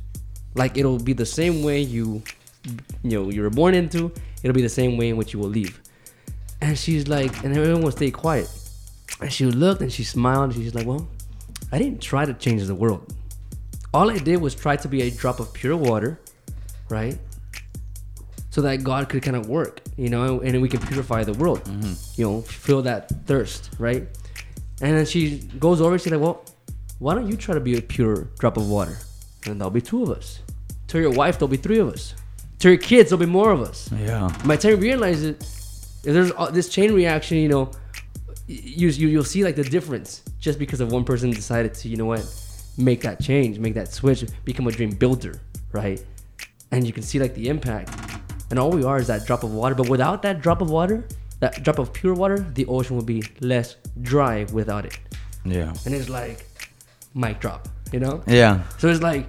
[0.55, 2.23] Like it'll be the same way you,
[2.65, 4.11] you know, you were born into.
[4.43, 5.79] It'll be the same way in which you will leave.
[6.61, 8.49] And she's like, and everyone will stay quiet.
[9.21, 10.51] And she looked and she smiled.
[10.51, 11.07] And she's like, well,
[11.71, 13.13] I didn't try to change the world.
[13.93, 16.19] All I did was try to be a drop of pure water,
[16.89, 17.17] right?
[18.51, 21.63] So that God could kind of work, you know, and we can purify the world,
[21.63, 21.93] mm-hmm.
[22.19, 24.07] you know, fill that thirst, right?
[24.81, 26.45] And then she goes over she's like, well,
[26.99, 28.97] why don't you try to be a pure drop of water?
[29.45, 30.39] And there'll be two of us.
[30.87, 32.13] To your wife, there'll be three of us.
[32.59, 33.89] To your kids, there'll be more of us.
[33.91, 34.29] Yeah.
[34.45, 35.41] By the time you realize it,
[36.03, 37.71] if there's this chain reaction, you know,
[38.47, 41.95] you, you you'll see like the difference just because of one person decided to, you
[41.95, 42.25] know what,
[42.77, 45.39] make that change, make that switch, become a dream builder,
[45.71, 46.03] right?
[46.71, 47.95] And you can see like the impact.
[48.49, 49.75] And all we are is that drop of water.
[49.75, 51.05] But without that drop of water,
[51.39, 54.99] that drop of pure water, the ocean would be less dry without it.
[55.45, 55.73] Yeah.
[55.85, 56.45] And it's like
[57.13, 58.23] mic drop, you know?
[58.27, 58.63] Yeah.
[58.79, 59.27] So it's like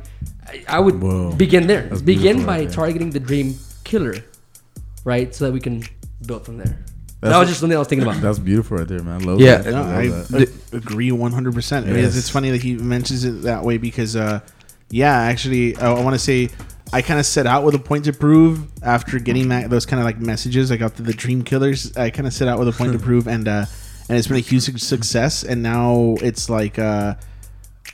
[0.51, 1.32] I, I would Whoa.
[1.34, 1.82] begin there.
[1.82, 4.16] That's begin by right targeting the dream killer,
[5.05, 5.34] right?
[5.34, 5.82] So that we can
[6.26, 6.78] build from there.
[7.20, 8.20] That's that was a- just something I was thinking about.
[8.22, 9.20] That's beautiful right there, man.
[9.20, 9.59] I love Yeah.
[9.59, 9.70] that.
[9.70, 10.53] No, I I that.
[10.72, 11.76] agree 100%.
[11.76, 14.40] I mean, it's, funny that he mentions it that way because, uh,
[14.90, 16.48] yeah, actually, uh, I want to say
[16.92, 20.01] I kind of set out with a point to prove after getting that, those kind
[20.01, 20.72] of like messages.
[20.72, 21.96] I got the, the Dream Killers.
[21.96, 23.66] I kind of set out with a point to prove, and uh,
[24.09, 25.44] and it's been a huge success.
[25.44, 27.14] And now it's like, uh,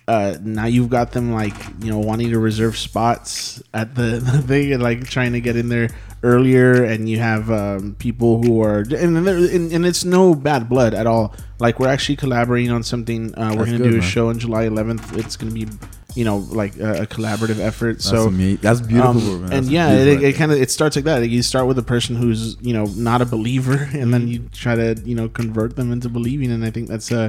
[0.09, 4.03] uh, now you've got them like you know wanting to reserve spots at the,
[4.33, 5.89] the thing and like trying to get in there
[6.23, 10.95] earlier and you have um, people who are and, and and it's no bad blood
[10.95, 14.01] at all like we're actually collaborating on something uh, we're That's gonna good, do a
[14.01, 14.09] man.
[14.09, 15.67] show on july 11th it's gonna be
[16.15, 19.53] you know like a, a collaborative effort That's so ama- that's beautiful, um, man.
[19.53, 21.29] and yeah, beautiful it, it kind of it starts like that.
[21.29, 24.11] You start with a person who's you know not a believer, and Mm-hmm.
[24.13, 26.51] then you try to you know convert them into believing.
[26.51, 27.29] And I think that's uh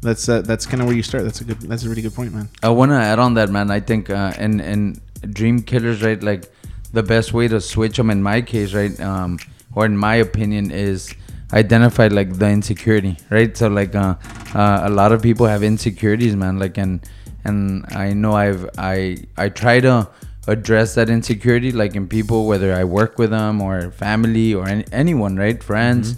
[0.00, 1.24] that's uh, that's kind of where you start.
[1.24, 1.60] That's a good.
[1.60, 2.48] That's a really good point, man.
[2.62, 3.70] I want to add on that, man.
[3.70, 5.00] I think uh, and in
[5.32, 6.22] dream killers, right?
[6.22, 6.44] Like
[6.92, 9.38] the best way to switch them, in my case, right, um,
[9.74, 11.14] or in my opinion, is
[11.52, 13.56] identify like the insecurity, right?
[13.56, 14.14] So like uh,
[14.54, 16.58] uh, a lot of people have insecurities, man.
[16.58, 17.00] Like and
[17.44, 20.08] and I know I've I I try to
[20.46, 24.84] address that insecurity, like in people, whether I work with them or family or any,
[24.92, 26.16] anyone, right, friends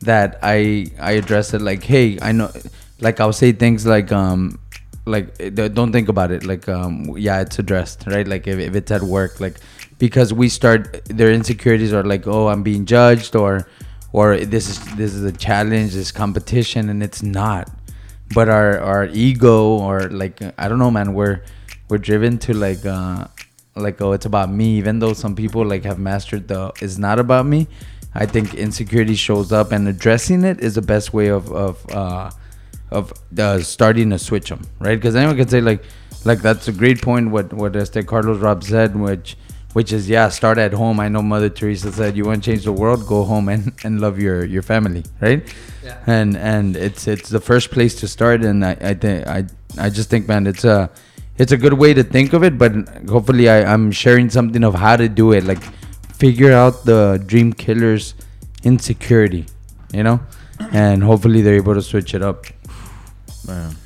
[0.00, 2.50] that I I address it like, hey, I know,
[3.00, 4.58] like I'll say things like, um,
[5.06, 8.26] like eh, don't think about it, like, um, yeah, it's addressed, right?
[8.26, 9.56] Like if, if it's at work, like
[9.98, 13.66] because we start their insecurities are like, oh, I'm being judged, or
[14.12, 17.70] or this is this is a challenge, this competition, and it's not.
[18.34, 21.42] But our our ego or like I don't know, man, we're
[21.88, 23.26] we're driven to like uh
[23.76, 27.18] like oh it's about me even though some people like have mastered the it's not
[27.18, 27.66] about me
[28.14, 32.30] i think insecurity shows up and addressing it is the best way of of uh
[32.90, 34.96] of uh, starting to switch them right?
[34.96, 35.82] Because anyone can say like
[36.24, 39.36] like that's a great point what what este carlos rob said which
[39.72, 40.98] which is yeah start at home.
[41.00, 43.06] I know mother teresa said you want to change the world?
[43.06, 45.42] Go home and and love your your family right?
[45.84, 45.98] Yeah.
[46.06, 49.46] and and it's it's the first place to start and i i think i
[49.78, 50.90] i just think man it's a
[51.38, 52.72] it's a good way to think of it but
[53.08, 55.62] hopefully I, i'm sharing something of how to do it like
[56.24, 58.14] figure out the dream killer's
[58.62, 59.46] insecurity
[59.92, 60.20] you know?
[60.72, 62.46] And hopefully they're able to switch it up
[63.46, 63.76] Man.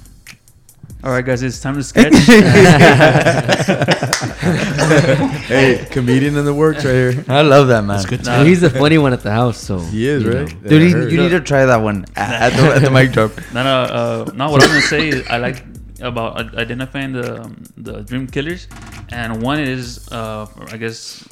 [1.02, 2.14] All right, guys, it's time to sketch.
[5.46, 7.24] hey, comedian in the works right here.
[7.28, 8.24] i love that man good.
[8.24, 8.42] Nah.
[8.44, 10.62] He's the funny one at the house, so He is you right.
[10.62, 10.68] know.
[10.68, 11.12] dude Yeah, I you, heard.
[11.12, 14.30] you need to try that one at the, at the mic drop no, no, uh,
[14.34, 14.50] no.
[14.50, 15.62] What I'm gonna say is I like
[16.00, 18.66] about i- identifying the um, the dream killers,
[19.12, 21.26] and one is, uh, I guess,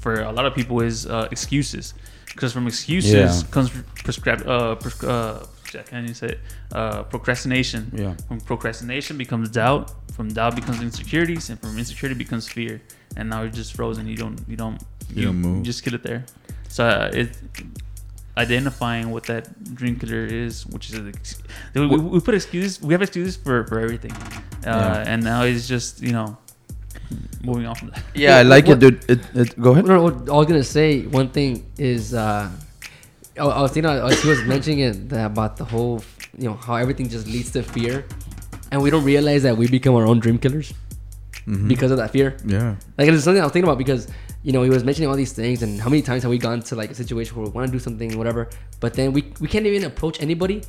[0.00, 1.94] for a lot of people is uh, excuses,
[2.26, 3.12] because from excuses
[3.42, 3.50] Yeah.
[3.50, 3.70] comes
[4.04, 4.46] prescribed.
[4.46, 5.46] Uh, pres- uh,
[5.82, 6.40] can you say it?
[6.72, 7.90] Uh, procrastination.
[7.94, 8.14] Yeah.
[8.28, 9.92] From procrastination becomes doubt.
[10.12, 12.80] From doubt becomes insecurities, and from insecurity becomes fear.
[13.16, 14.06] And now you're just frozen.
[14.06, 14.38] You don't.
[14.48, 14.82] You don't.
[15.14, 15.62] You don't move.
[15.62, 16.24] just get it there.
[16.68, 17.30] So uh, it
[18.36, 21.12] identifying what that dream killer is, which is an
[21.74, 22.82] we, we, we put excuses.
[22.82, 24.18] We have excuses for for everything, uh,
[24.64, 25.04] Yeah.
[25.06, 26.36] and now it's just you know
[27.42, 28.02] moving on from that.
[28.14, 29.04] Yeah, I like it, dude.
[29.08, 29.86] It, it, go ahead.
[29.86, 32.50] No, no, what I was gonna say one thing is, uh,
[33.38, 36.02] I, I was thinking, as he was mentioning it that about the whole,
[36.38, 38.04] you know, how everything just leads to fear,
[38.70, 40.72] and we don't realize that we become our own dream killers
[41.46, 41.68] Mhm.
[41.68, 42.36] because of that fear.
[42.44, 44.08] yeah, Like it's something I was thinking about because
[44.42, 46.60] you know he was mentioning all these things and how many times have we gone
[46.70, 48.48] to like a situation where we want to do something whatever,
[48.80, 50.62] but then we we can't even approach anybody,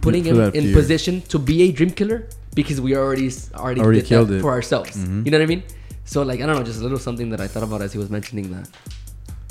[0.00, 0.74] putting him in fear.
[0.74, 4.40] position to be a dream killer because we already already, Already did killed that it.
[4.42, 4.96] for ourselves.
[4.96, 5.24] Mhm.
[5.24, 5.62] You know what I mean?
[6.04, 7.98] So like I don't know, just a little something that I thought about as he
[7.98, 8.66] was mentioning that.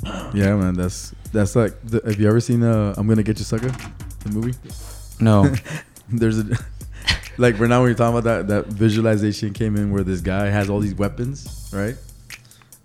[0.34, 0.74] yeah, man.
[0.74, 1.74] That's that's like.
[1.84, 3.72] The, have you ever seen uh, "I'm Gonna Get You, Sucker"?
[4.24, 4.54] The movie.
[5.20, 5.54] No.
[6.10, 6.46] There's a
[7.38, 10.48] like right now when you're talking about that that visualization came in where this guy
[10.48, 11.96] has all these weapons, right?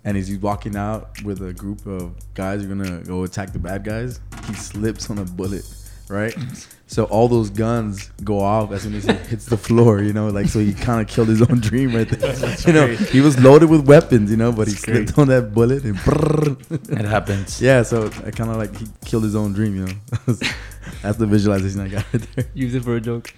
[0.05, 3.51] And as he's walking out with a group of guys who are gonna go attack
[3.51, 5.65] the bad guys, he slips on a bullet,
[6.09, 6.35] right?
[6.87, 10.27] So all those guns go off as soon as he hits the floor, you know,
[10.29, 12.55] like so he kind of killed his own dream right there.
[12.67, 15.83] you know, he was loaded with weapons, you know, but he slipped on that bullet
[15.83, 16.99] and brrrr.
[16.99, 17.59] it happens.
[17.67, 17.81] yeah.
[17.83, 20.35] So I kind of like he killed his own dream, you know.
[21.01, 22.45] That's the visualization I got right there.
[22.53, 23.33] Use it for a joke.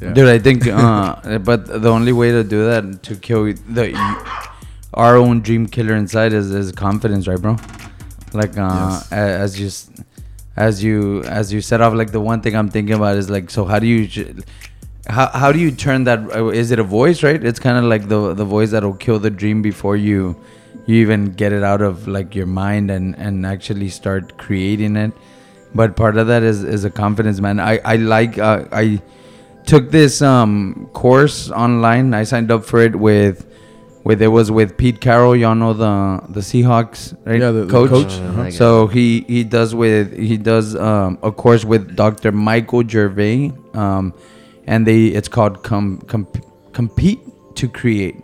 [0.00, 0.12] Yeah.
[0.12, 3.92] Dude, I think, uh, but the only way to do that to kill the
[4.94, 7.56] our own dream killer inside is, is confidence, right, bro?
[8.32, 9.12] Like, uh, Yes.
[9.12, 9.90] a- as you, s-
[10.56, 13.50] as you, as you set off, like the one thing I'm thinking about is like,
[13.50, 14.42] so how do you,
[15.06, 16.20] how, how do you turn that?
[16.34, 17.42] uh, it a voice, right?
[17.42, 20.36] It's kind of like the the voice that'll kill the dream before you,
[20.86, 25.12] you even get it out of like your mind and and actually start creating it.
[25.74, 27.60] But part of that is is a confidence, man.
[27.60, 29.02] I I like uh, I
[29.66, 32.14] took this um course online.
[32.14, 33.46] I signed up for it with
[34.04, 35.34] with it was with Pete Carroll.
[35.34, 37.40] Y'all know the the Seahawks, right?
[37.40, 37.90] Yeah, the- the coach.
[37.90, 38.12] coach.
[38.20, 42.30] Uh, I So he he does with he does um a course with Dr.
[42.32, 43.52] Michael Gervais.
[43.74, 44.12] Um,
[44.66, 46.26] and they it's called com, com
[46.72, 47.20] compete
[47.56, 48.16] to create.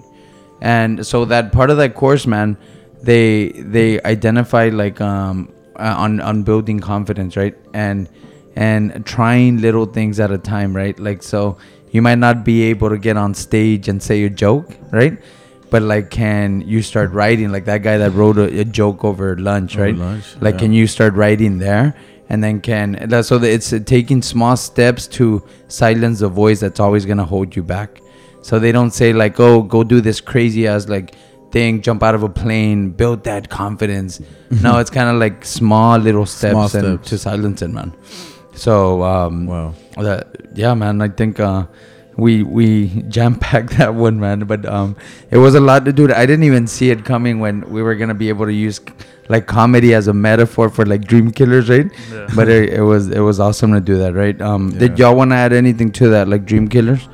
[0.61, 2.57] And so that part of that course, man,
[3.03, 7.57] they they identify like um uh, on on building confidence, right?
[7.74, 8.09] And
[8.57, 10.99] and trying little things at a time, right?
[10.99, 11.57] Like so
[11.91, 15.18] you might not be able to get on stage and say a joke, right?
[15.70, 19.36] But like, can you start writing like that guy that wrote a, a joke over
[19.36, 19.94] lunch, Over right?
[19.96, 20.60] lunch, Like, yeah.
[20.60, 21.94] can you start writing there?
[22.28, 26.60] And then can that, so that it's uh, taking small steps to silence the voice
[26.60, 28.00] that's always gonna hold you back.
[28.42, 31.14] So they don't say like, oh, go do this crazy ass like
[31.50, 34.20] thing, jump out of a plane, build that confidence.
[34.50, 37.92] no, it's kind of like small little steps, Small and to silence it, man.
[38.54, 39.74] So um, Wow.
[39.96, 41.00] that yeah, man.
[41.02, 41.66] I think uh,
[42.20, 44.40] we we jam packed that one, man.
[44.40, 44.96] But um,
[45.30, 46.12] it was a lot to do.
[46.12, 48.80] I didn't even see it coming when we were gonna be able to use
[49.28, 51.90] like comedy as a metaphor for like dream killers, right?
[52.12, 52.28] Yeah.
[52.34, 54.40] But it, it was it was awesome to do that, right?
[54.40, 57.08] Um, did y'all want to add anything to that, like dream killers?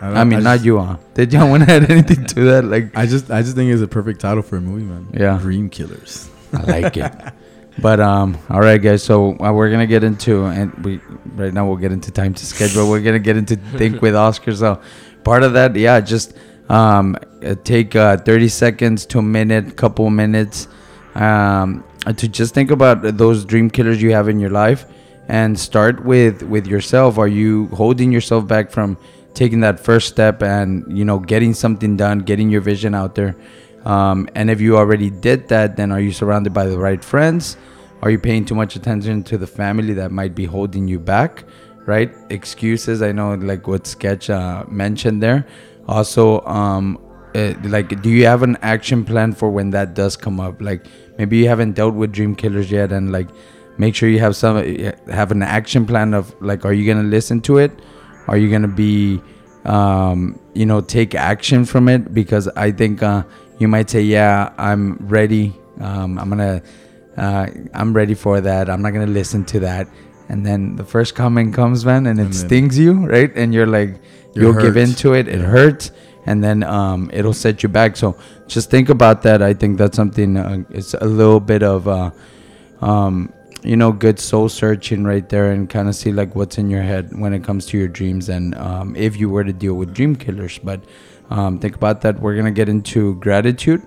[0.00, 0.96] I, mean, not just- you, uh.
[1.14, 2.64] Did y'all want to add anything to that?
[2.64, 5.08] Like, I just I just think it's a perfect title for a movie, man.
[5.14, 5.38] Yeah.
[5.38, 6.28] Dream Killers.
[6.52, 7.12] I like it.
[7.78, 9.02] But um, all right, guys.
[9.02, 11.00] So uh, we're gonna get into, and we
[11.34, 12.88] right now we'll get into time to schedule.
[12.88, 14.54] We're gonna get into think with Oscar.
[14.54, 14.80] So
[15.24, 16.34] part of that, yeah, just
[16.68, 20.68] um, uh, take uh, thirty seconds to a minute, couple minutes,
[21.16, 21.84] um,
[22.16, 24.86] to just think about those dream killers you have in your life,
[25.28, 27.18] and start with with yourself.
[27.18, 28.96] Are you holding yourself back from
[29.34, 33.34] taking that first step and you know getting something done, getting your vision out there?
[33.84, 37.56] Um, and if you already did that, then are you surrounded by the right friends?
[38.02, 41.44] Are you paying too much attention to the family that might be holding you back?
[41.86, 42.14] Right?
[42.30, 43.02] Excuses.
[43.02, 45.46] I know, like what Sketch uh, mentioned there.
[45.86, 46.98] Also, um,
[47.34, 50.62] uh, like, do you have an action plan for when that does come up?
[50.62, 50.86] Like,
[51.18, 53.28] maybe you haven't dealt with dream killers yet, and like,
[53.76, 54.56] make sure you have some
[55.10, 57.72] have an action plan of like, are you gonna listen to it?
[58.28, 59.20] Are you gonna be
[59.64, 63.24] um, you know, take action from it because I think uh,
[63.58, 65.54] you might say, "Yeah, I'm ready.
[65.80, 66.62] Um, I'm gonna,
[67.16, 68.68] uh, I'm ready for that.
[68.70, 69.88] I'm not gonna listen to that."
[70.28, 73.30] And then the first comment comes, man, and it And stings you, right?
[73.36, 74.00] And you're like,
[74.34, 74.88] you'll give hurt.
[74.88, 75.28] into it.
[75.28, 75.90] It hurts,
[76.26, 77.96] and then um, it'll set you back.
[77.96, 79.42] So just think about that.
[79.42, 80.36] I think that's something.
[80.36, 81.86] Uh, it's a little bit of.
[81.88, 82.10] Uh,
[82.80, 83.32] um,
[83.62, 86.82] you know, good soul searching right there and kind of see like what's in your
[86.82, 89.94] head when it comes to your dreams and um, if you were to deal with
[89.94, 90.58] dream killers.
[90.58, 90.84] But
[91.30, 92.20] um, think about that.
[92.20, 93.82] We're gonna get into gratitude.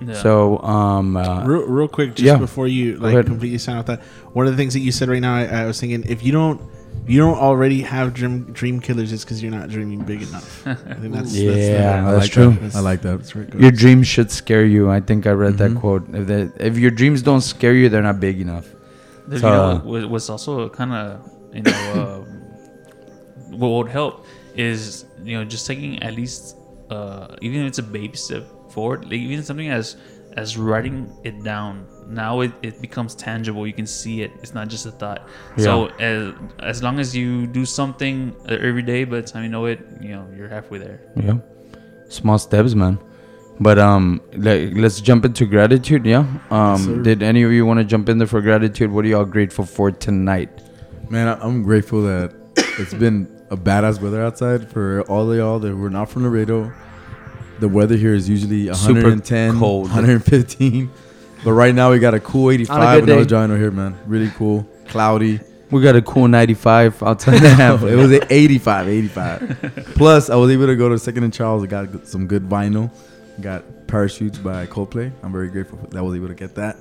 [0.00, 0.14] Yeah.
[0.14, 2.36] So, um, uh, real, real quick, just yeah.
[2.36, 4.00] before you like completely sign off that
[4.32, 6.32] one of the things that you said right now, I, I was thinking if you
[6.32, 6.58] don't,
[7.04, 10.66] if you don't already have dream dream killers, it's because you're not dreaming big enough.
[10.66, 12.50] I think that's Yeah, that's, I I that's like true.
[12.68, 12.74] That.
[12.76, 13.18] I like that.
[13.18, 13.54] That's good.
[13.60, 14.90] your dreams should scare you.
[14.90, 15.80] I think I read that Mhm.
[15.80, 16.08] quote.
[16.14, 18.66] If, they, if your dreams don't scare you, they're not big enough.
[19.28, 24.24] There's, So, you know, uh, what's also kind of you know uh, what would help
[24.56, 26.56] is you know just taking at least
[26.90, 29.04] uh, even if it's a baby step forward.
[29.04, 29.96] Like even something as
[30.36, 31.86] as writing it down.
[32.06, 33.66] Now it, it becomes tangible.
[33.66, 34.32] You can see it.
[34.42, 35.28] It's not just a thought.
[35.56, 35.64] Yeah.
[35.64, 39.48] So as as long as you do something uh, every day, by the time you
[39.48, 41.00] know it, you know you're halfway there.
[41.16, 41.38] Yeah.
[42.08, 42.98] Small steps, man.
[43.60, 46.06] But um, like, let's jump into gratitude.
[46.06, 46.24] Yeah.
[46.50, 47.02] Um, sir.
[47.02, 48.90] did any of you want to jump in there for gratitude?
[48.90, 50.48] What are y'all grateful for tonight?
[51.10, 52.34] Man, I'm grateful that
[52.78, 56.72] it's been a badass weather outside for all of y'all that were not from Laredo.
[57.58, 59.82] The weather here is usually Super 110, cold.
[59.82, 60.90] 115.
[61.44, 63.50] But right now we got a cool 85 On a good when I was driving
[63.50, 63.98] over here, man.
[64.06, 64.66] Really cool.
[64.86, 65.40] Cloudy.
[65.70, 67.34] We got a cool 95 outside
[67.82, 69.92] it was at 85, 85.
[69.94, 71.62] Plus, I was able to go to Second and Charles.
[71.62, 72.90] I got some good vinyl.
[73.40, 75.12] Got Parachutes by Coldplay.
[75.22, 76.76] I'm very grateful that I was able to get that.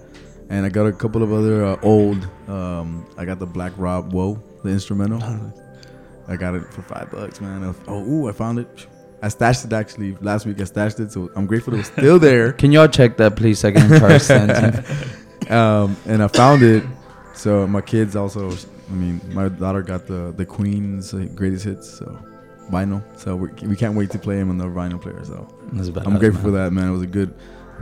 [0.49, 2.27] And I got a couple of other uh, old.
[2.47, 5.21] Um, I got the Black Rob Whoa, the instrumental.
[6.29, 7.67] I got it for five bucks, man.
[7.67, 8.87] Was- oh, ooh, I found it.
[9.21, 10.61] I stashed it actually last week.
[10.61, 12.53] I stashed it, so I'm grateful it was still there.
[12.53, 13.59] Can y'all check that, please?
[13.59, 15.51] Second and Charles sent it.
[15.51, 16.83] um, and I found it.
[17.33, 18.51] So my kids also.
[18.51, 22.17] I mean, my daughter got the the Queen's greatest hits, so
[22.71, 23.03] vinyl.
[23.19, 25.23] So we, we can't wait to play him on the vinyl player.
[25.25, 25.47] So
[26.05, 26.89] I'm grateful for that, man.
[26.89, 27.33] It was a good,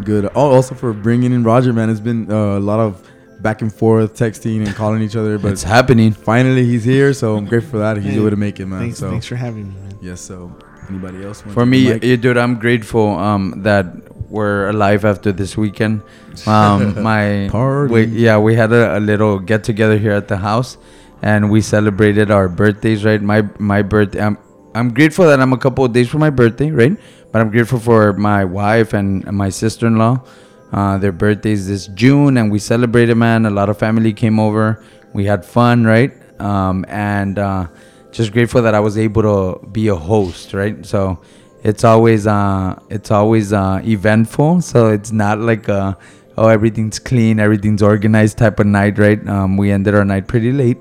[0.04, 0.26] good.
[0.36, 1.89] Oh, also for bringing in Roger, man.
[1.89, 3.08] It's been uh, a lot of
[3.41, 6.11] back and forth texting and calling each other, but It's happening.
[6.11, 7.13] finally he's here.
[7.13, 7.97] So I'm grateful for that.
[7.97, 8.79] He's Hey, able to make it, man.
[8.79, 9.97] Thanks, so thanks for having me, man.
[10.01, 10.21] yes.
[10.21, 10.51] So
[10.89, 11.43] anybody else?
[11.45, 13.85] want For to me, take yeah, dude, I'm grateful um, that
[14.29, 16.01] we're alive after this weekend.
[16.45, 17.93] Um, my Party.
[17.93, 20.77] we- yeah, we had a, a little get together here at the house,
[21.21, 23.05] and we celebrated our birthdays.
[23.05, 24.21] Right, my my birthday.
[24.21, 24.38] I'm
[24.75, 26.71] I'm grateful that I'm a couple of days for my birthday.
[26.71, 26.97] Right,
[27.31, 30.23] but I'm grateful for my wife and my sister-in-law.
[30.72, 33.15] Uh, their birthdays this June, and we celebrated.
[33.15, 34.84] Man, a lot of family came over.
[35.13, 35.86] We had fun.
[35.86, 37.39] Right, um, and.
[37.39, 37.68] Uh,
[38.11, 40.84] just grateful that I was able to be a host, right?
[40.86, 41.22] So
[41.63, 44.61] it's always uh it's always uh eventful.
[44.61, 45.93] So it's not like uh
[46.38, 49.26] oh everything's clean, everything's organized type of night, right?
[49.28, 50.80] Um we ended our night pretty late.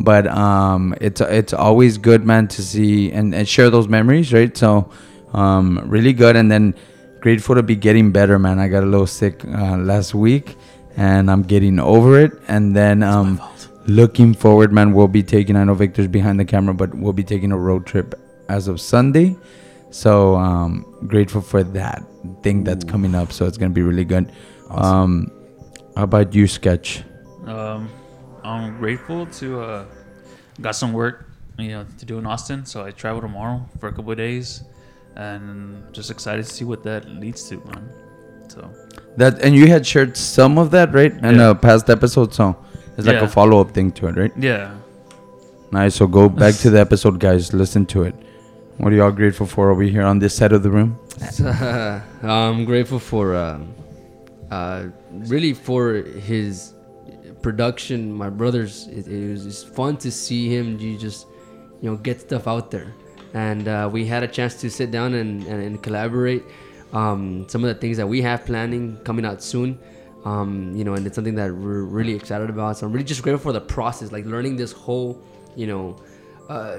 [0.00, 4.54] But um it's it's always good man to see and, and share those memories, right?
[4.56, 4.90] So
[5.32, 6.74] um really good and then
[7.24, 8.58] grateful to be getting better, man.
[8.58, 10.56] I got a little sick uh, last week
[10.94, 12.32] and I'm getting over it.
[12.48, 13.40] And then um
[13.86, 17.22] looking forward man we'll be taking i know victor's behind the camera but we'll be
[17.22, 18.14] taking a road trip
[18.50, 19.36] as of sunday.
[19.90, 22.02] So um grateful for that
[22.42, 23.32] thing that's coming up.
[23.32, 24.30] So it's gonna be really good.
[24.70, 25.30] Um
[25.96, 27.04] how about you sketch?
[27.46, 27.88] Um,
[28.42, 29.84] I'm grateful to uh,
[30.60, 31.26] got some work,
[31.58, 32.66] you know, to do in Austin.
[32.66, 34.64] So I travel tomorrow for a couple of days,
[35.16, 37.88] and just excited to see what that leads to, man.
[38.48, 38.70] So
[39.16, 41.50] that and you had shared some of that right in Yeah.
[41.50, 42.56] a past episode so
[42.96, 43.24] it's like Yeah.
[43.24, 44.74] a follow-up thing to it right yeah,
[45.72, 48.14] nice so go back to the episode guys listen to it
[48.78, 50.98] what are y'all grateful for over here on this side of the room
[51.30, 51.46] So,
[52.22, 53.72] I'm grateful for um,
[54.50, 56.74] uh, really for his
[57.40, 58.12] production.
[58.12, 60.78] My brother's it, it was just fun to see him.
[60.78, 61.26] You just
[61.80, 62.92] you know get stuff out there,
[63.34, 66.44] and uh, we had a chance to sit down and, and, and collaborate.
[66.92, 69.78] Um, some of the things that we have planning coming out soon.
[70.24, 72.78] Um, you know, and it's something that we're really excited about.
[72.78, 75.22] So I'm really just grateful for the process, like learning this whole,
[75.54, 75.96] you know,
[76.48, 76.78] uh,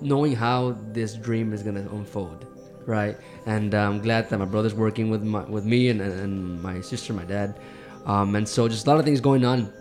[0.00, 2.46] knowing how this dream is gonna unfold,
[2.86, 3.16] right?
[3.46, 6.80] And uh, I'm glad that my brother's working with my with me and, and my
[6.80, 7.58] sister, my dad,
[8.06, 9.72] um, and so just a lot of things going on.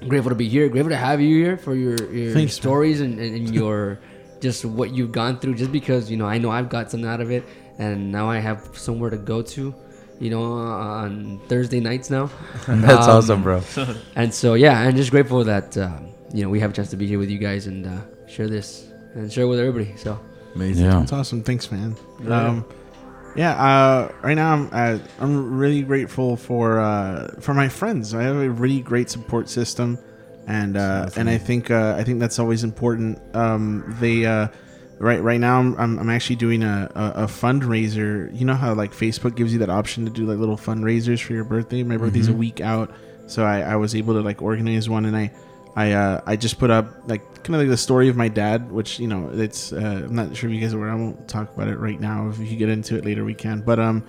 [0.00, 0.68] I'm grateful to be here.
[0.68, 4.00] Grateful to have you here for your, your Thanks, stories and, and your
[4.42, 5.54] just what you've gone through.
[5.54, 7.44] Just because you know I know I've got something out of it,
[7.78, 9.74] and now I have somewhere to go to.
[10.20, 12.30] You know, on Thursday nights now.
[12.68, 13.60] that's Um, awesome bro
[14.16, 16.96] And so yeah, I'm just grateful that um, you know we have a chance to
[16.96, 19.96] be here with you guys and uh, share this and share with everybody.
[19.96, 20.20] So
[20.54, 20.84] Amazing.
[20.86, 21.42] yeah That's awesome.
[21.42, 21.96] Thanks, man.
[22.28, 22.64] Um,
[23.34, 23.52] yeah.
[23.58, 28.14] Uh, right now, I'm uh, I'm really grateful for uh, for my friends.
[28.14, 29.98] I have a really great support system,
[30.46, 33.20] and uh, and I think uh, I think that's always important.
[33.34, 34.48] Um, they uh,
[34.98, 38.34] right right now I'm, I'm, actually doing a, a, a fundraiser.
[38.36, 41.32] You know how like Facebook gives you that option to do like little fundraisers for
[41.32, 41.82] your birthday.
[41.82, 42.92] My birthday's a week out,
[43.26, 45.32] so I, I was able to like organize one, and I
[45.74, 48.70] I uh, I just put up like kind of like the story of my dad,
[48.70, 50.90] which you know it's uh, I'm not sure if you guys are aware.
[50.90, 52.28] I won't talk about it right now.
[52.28, 53.60] If you get into it later, we can.
[53.60, 54.04] But um,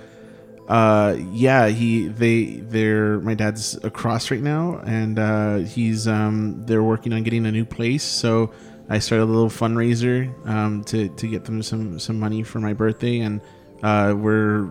[0.67, 6.83] uh, yeah, he they they're my dad's across right now, and uh, he's um they're
[6.83, 8.03] working on getting a new place.
[8.03, 8.51] So
[8.89, 12.73] I started a little fundraiser um to to get them some some money for my
[12.73, 13.41] birthday and.
[13.81, 14.67] Uh, we're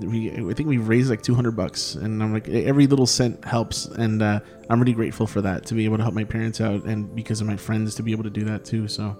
[0.00, 3.86] we I think we've raised like 200 bucks, and I'm like every little cent helps,
[3.86, 6.82] and uh, I'm really grateful for that to be able to help my parents out,
[6.82, 8.88] and because of my friends to be able to do that too.
[8.88, 9.16] So,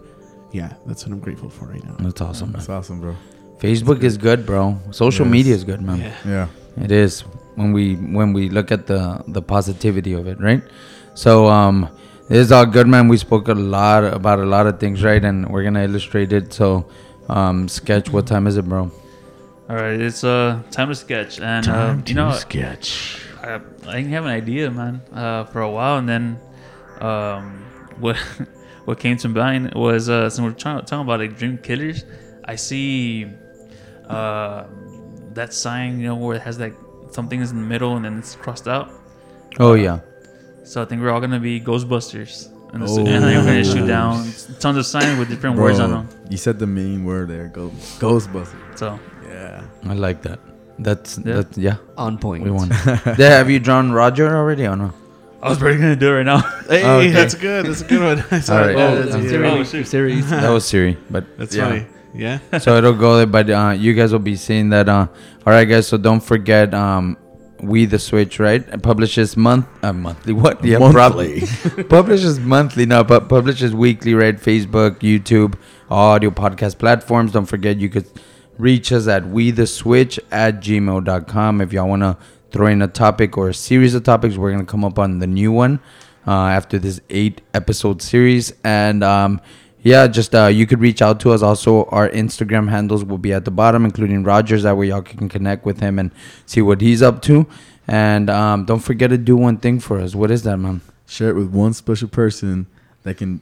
[0.51, 1.95] yeah, that's what I'm grateful for right now.
[2.01, 2.55] that's awesome man.
[2.55, 3.15] That's awesome, bro.
[3.59, 4.79] Facebook is good, bro.
[4.91, 5.33] Social Yes.
[5.33, 5.99] media is good, man.
[6.01, 6.15] Yeah.
[6.27, 6.85] Yeah.
[6.85, 7.21] It is
[7.55, 10.63] when we when we look at the the positivity of it, right?
[11.15, 11.89] So um,
[12.29, 13.09] it is all good, man.
[13.09, 15.25] We spoke a lot about a lot of things, right?
[15.25, 16.53] And we're gonna illustrate it.
[16.53, 16.87] So,
[17.31, 18.11] um, sketch.
[18.11, 18.91] What time is it, bro?
[19.69, 23.23] All right, it's uh time to sketch, and uh, you know sketch.
[23.43, 23.55] I,
[23.89, 26.39] I didn't have an idea, man, uh, for a while, and then
[27.01, 27.65] um,
[27.99, 28.17] what
[28.85, 32.05] what came to mind was uh, since we're trying, talking about like dream killers,
[32.45, 33.27] I see
[34.09, 34.65] uh,
[35.35, 36.75] that sign, you know, where it has like
[37.11, 38.91] something is in the middle and then it's crossed out.
[39.59, 40.01] Oh yeah.
[40.65, 43.65] So I think we're all gonna be Ghostbusters, and, the, and I think we're gonna
[43.65, 44.25] shoot down
[44.61, 46.09] tons of signs with different words on them.
[46.29, 47.49] you said the main word there.
[47.49, 48.79] Go Ghostbusters.
[48.79, 48.99] So
[49.29, 49.63] Yeah.
[49.85, 50.41] I like that.
[50.79, 51.35] That's Yeah.
[51.43, 51.57] that.
[51.57, 52.43] Yeah, On point.
[52.45, 52.69] we won.
[53.19, 54.93] yeah, have you drawn Roger already or no?
[55.43, 56.41] I was probably gonna do it right now.
[56.69, 57.11] Hey, Okay.
[57.13, 57.67] that's good.
[57.67, 58.25] That's a good one.
[58.33, 58.67] I saw All it.
[58.75, 58.77] right.
[58.77, 59.53] Oh, Oh, that's that's, a yeah.
[59.53, 60.29] Oh, series.
[60.31, 61.69] That was Siri, but That's yeah.
[61.69, 61.87] funny.
[62.17, 62.39] Yeah.
[62.59, 65.07] so it'll go there but uh you guys will be seeing that uh
[65.47, 67.17] all right guys so don't forget um
[67.61, 68.61] we the switch right?
[68.69, 70.63] It publishes month uh, monthly what?
[70.65, 70.93] Yeah Monthly.
[70.95, 74.37] probably publishes monthly no but publishes weekly right?
[74.37, 75.55] Facebook youtube
[75.91, 77.33] audio podcast platforms.
[77.33, 78.07] Don't forget you could
[78.59, 82.17] reach us at we the switch at gmail.com if y'all want to
[82.51, 85.27] throw in a topic or a series of topics we're gonna come up on the
[85.27, 85.81] new one
[86.27, 88.53] uh, after this eight episode series.
[88.65, 89.41] And um
[89.87, 91.43] yeah, just uh, you could reach out to us.
[91.43, 94.65] Also, our Instagram handles will be at the bottom, including Rogers.
[94.65, 96.11] That way, y'all can connect with him and
[96.45, 97.47] see what he's up to.
[97.87, 100.17] And um, don't forget to do one thing for us.
[100.17, 100.81] What is that, man?
[101.07, 102.67] Share it with one special person
[103.05, 103.41] that can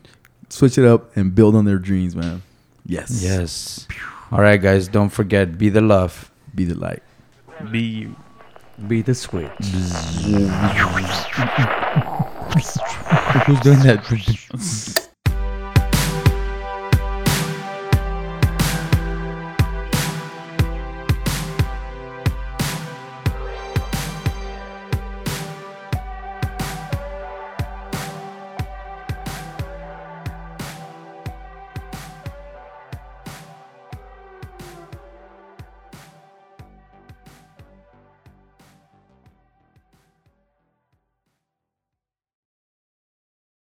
[0.51, 2.43] switch it up and build on their dreams, man.
[2.85, 3.23] Yes.
[3.23, 3.89] Yes.
[4.31, 4.87] All right, guys.
[4.87, 5.57] Don't forget.
[5.57, 6.31] Be the love.
[6.55, 7.03] Be the light.
[7.71, 8.17] Be you.
[8.87, 9.49] Be the switch.
[13.47, 15.01] Who's doing that?